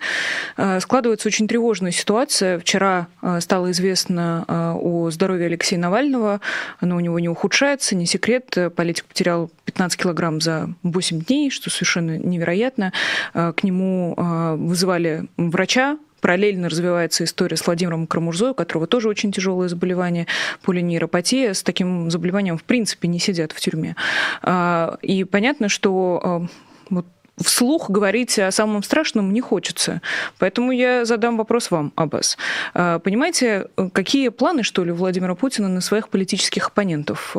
[0.57, 2.59] э, складывается очень тревожная ситуация.
[2.59, 6.41] Вчера э, стало известно о здоровье Алексея Навального,
[6.81, 8.57] оно у него не ухудшается, не секрет.
[8.77, 12.93] Политик потерял 15 килограмм за 8 дней, что совершенно невероятно.
[13.33, 19.69] К нему вызывали врача, Параллельно развивается история с Владимиром Крамурзой, у которого тоже очень тяжелое
[19.69, 20.27] заболевание,
[20.63, 21.55] полинейропатия.
[21.55, 23.95] С таким заболеванием, в принципе, не сидят в тюрьме.
[24.43, 26.47] А, и понятно, что а,
[26.91, 27.07] вот
[27.41, 30.03] вслух говорить о самом страшном не хочется.
[30.39, 32.37] Поэтому я задам вопрос вам, Аббас.
[32.75, 37.37] А, понимаете, какие планы, что ли, Владимира Путина на своих политических оппонентов?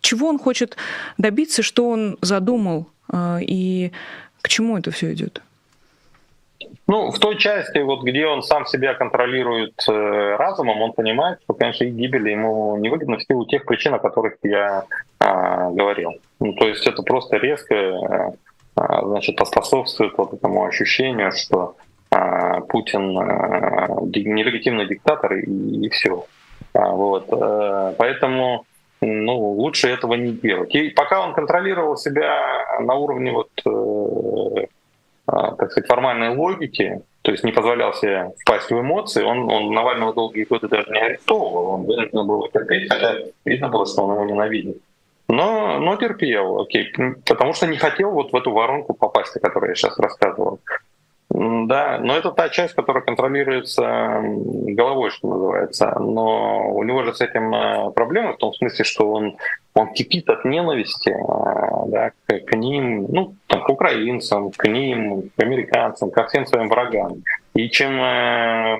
[0.00, 0.76] Чего он хочет
[1.18, 2.88] добиться, что он задумал,
[3.40, 3.90] и
[4.42, 5.42] к чему это все идет?
[6.88, 11.54] Ну, в той части, вот, где он сам себя контролирует э, разумом, он понимает, что,
[11.54, 14.84] конечно, их гибель ему невыгодна в силу тех причин, о которых я
[15.20, 15.24] э,
[15.70, 16.12] говорил.
[16.40, 18.32] Ну, то есть это просто резко э,
[18.74, 21.76] значит, поспособствует вот этому ощущению, что
[22.10, 26.26] э, Путин э, нелегитимный диктатор и, и все.
[26.74, 28.64] А, вот, э, поэтому
[29.00, 30.74] ну, лучше этого не делать.
[30.74, 34.66] И пока он контролировал себя на уровне вот, э, а,
[35.32, 40.12] так сказать, формальной логики, то есть не позволял себе впасть в эмоции, он, он Навального
[40.12, 44.24] долгие годы даже не арестовывал, он вынужден был терпеть, хотя видно было, что он его
[44.24, 44.78] ненавидит.
[45.28, 46.92] Но, но терпел, окей,
[47.26, 50.60] потому что не хотел вот в эту воронку попасть, о которой я сейчас рассказывал.
[51.34, 55.96] Да, но это та часть, которая контролируется головой, что называется.
[55.98, 59.36] Но у него же с этим э, проблемы в том смысле, что он,
[59.72, 65.30] он кипит от ненависти э, да, к, к ним, ну, там, к украинцам, к ним,
[65.34, 67.22] к американцам, ко всем своим врагам.
[67.54, 68.78] И чем э,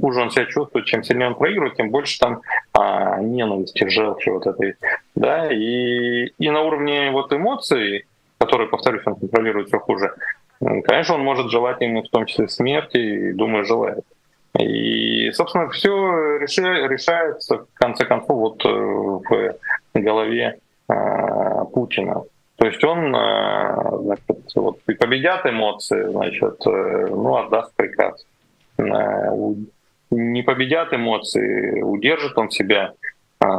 [0.00, 2.40] хуже он себя чувствует, чем сильнее он проигрывает, тем больше там
[2.72, 4.76] а, ненависти, желчи вот этой.
[5.14, 5.52] Да?
[5.52, 8.06] И, и на уровне вот эмоций,
[8.38, 10.14] которые, повторюсь, он контролирует все хуже,
[10.60, 14.04] Конечно, он может желать ему в том числе смерти, и, думаю, желает.
[14.58, 15.90] И, собственно, все
[16.38, 19.54] решается, в конце концов, вот э, в
[19.94, 20.94] голове э,
[21.74, 22.22] Путина.
[22.56, 28.24] То есть он, э, значит, вот, и победят эмоции, значит, ну, отдаст приказ.
[28.78, 32.92] Не победят эмоции, удержит он себя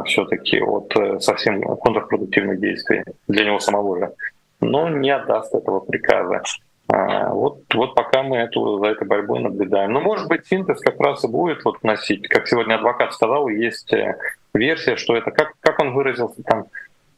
[0.06, 4.12] все-таки от совсем контрпродуктивных действий для него самого же,
[4.60, 6.42] но не отдаст этого приказа.
[6.90, 9.92] А, вот, вот пока мы эту, за этой борьбой наблюдаем.
[9.92, 12.26] Но, может быть, синтез как раз и будет вот носить.
[12.28, 14.16] Как сегодня адвокат сказал, есть э,
[14.54, 16.66] версия, что это, как, как он выразился там,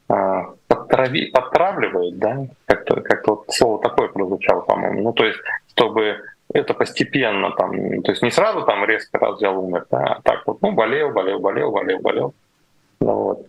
[0.09, 2.47] а, подтрави, подтравливает, да?
[2.67, 5.03] Как-то как вот слово такое прозвучало, по-моему.
[5.03, 5.39] Ну, то есть,
[5.73, 6.21] чтобы
[6.53, 10.43] это постепенно, там, то есть не сразу там резко раз взял умер, да, а так
[10.47, 12.35] вот, ну, болел, болел, болел, болел, болел.
[13.01, 13.47] Ну, вот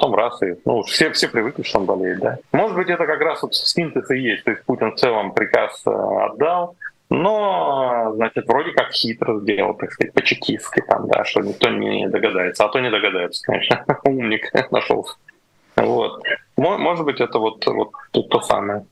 [0.00, 2.38] потом раз и ну, все, все привыкли, что он болеет, да.
[2.52, 4.44] Может быть, это как раз вот синтез и есть.
[4.44, 6.76] То есть Путин в целом приказ э, отдал,
[7.10, 12.64] но, значит, вроде как хитро сделал, так сказать, по-чекистски там, да, что никто не догадается.
[12.64, 13.84] А то не догадается, конечно.
[14.04, 15.14] Умник нашелся.
[15.76, 16.22] Вот.
[16.56, 18.86] Может быть, это вот, вот то, то самое.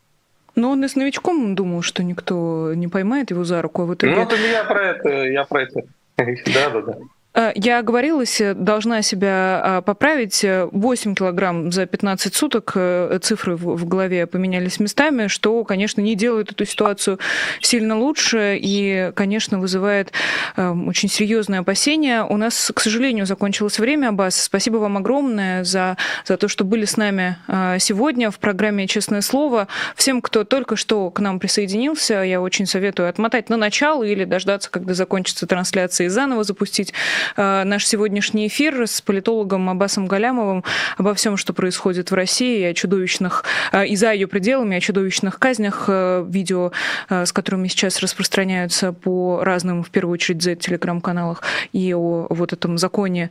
[0.56, 3.82] Но он и с новичком думал, что никто не поймает его за руку.
[3.82, 4.14] А в итоге...
[4.14, 5.82] Ну, это я про это, я про это.
[6.52, 6.98] Да, да, да.
[7.38, 10.44] Э, я оговорилась, э, должна себя а, поправить.
[10.44, 12.72] 8 килограмм за 15 суток.
[12.74, 17.18] Э, цифры в голове поменялись местами, что, конечно, не делает эту ситуацию
[17.60, 20.12] сильно лучше и, конечно, вызывает
[20.56, 22.24] очень серьезные опасения.
[22.24, 24.42] У нас, к сожалению, закончилось время, Аббас.
[24.42, 27.36] Спасибо вам огромное за, за то, что были с нами
[27.78, 29.68] сегодня в программе «Честное слово».
[29.94, 34.70] Всем, кто только что к нам присоединился, я очень советую отмотать на начало или дождаться,
[34.70, 36.92] когда закончится трансляция и заново запустить
[37.36, 40.64] наш сегодняшний эфир с политологом Аббасом Галямовым
[40.96, 43.44] обо всем, что происходит в России, о чудовищных,
[43.86, 46.72] и за ее пределами, о чудовищных казнях, видео,
[47.08, 53.30] с которыми сейчас распространяются по разным, в первую очередь, Z-телеграм-каналах, и о вот этом законе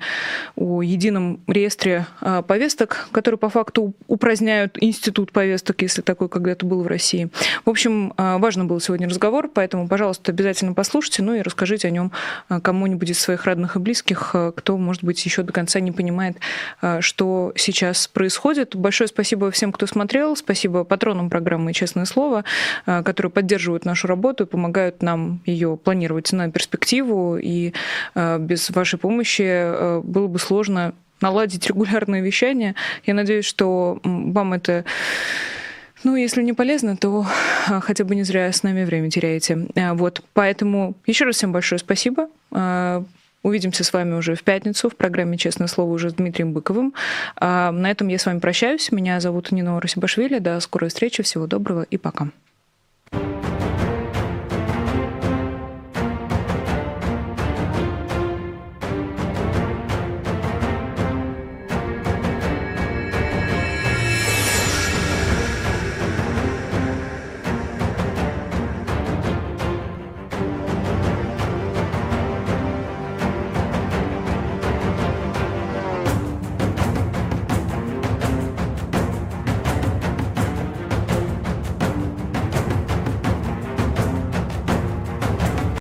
[0.55, 2.05] о едином реестре
[2.47, 7.29] повесток, который по факту упраздняют институт повесток, если такой когда-то был в России.
[7.65, 12.11] В общем, важно был сегодня разговор, поэтому, пожалуйста, обязательно послушайте, ну и расскажите о нем
[12.61, 16.35] кому-нибудь из своих родных и близких, кто, может быть, еще до конца не понимает,
[16.99, 18.75] что сейчас происходит.
[18.75, 22.43] Большое спасибо всем, кто смотрел, спасибо патронам программы «Честное слово»,
[22.85, 27.71] которые поддерживают нашу работу помогают нам ее планировать на перспективу, и
[28.13, 32.75] без вашей помощи было бы сложно наладить регулярное вещание.
[33.05, 34.83] Я надеюсь, что вам это
[36.03, 37.25] ну, если не полезно, то
[37.65, 39.67] хотя бы не зря с нами время теряете.
[39.93, 42.27] Вот, поэтому еще раз всем большое спасибо.
[43.47, 46.93] Увидимся с вами уже в пятницу в программе «Честное слово» уже с Дмитрием Быковым.
[47.37, 48.91] А, на этом я с вами прощаюсь.
[48.91, 50.39] Меня зовут Нина Урусибашвили.
[50.39, 51.23] До скорой встречи.
[51.23, 52.27] Всего доброго и пока.
[53.09, 53.66] thank you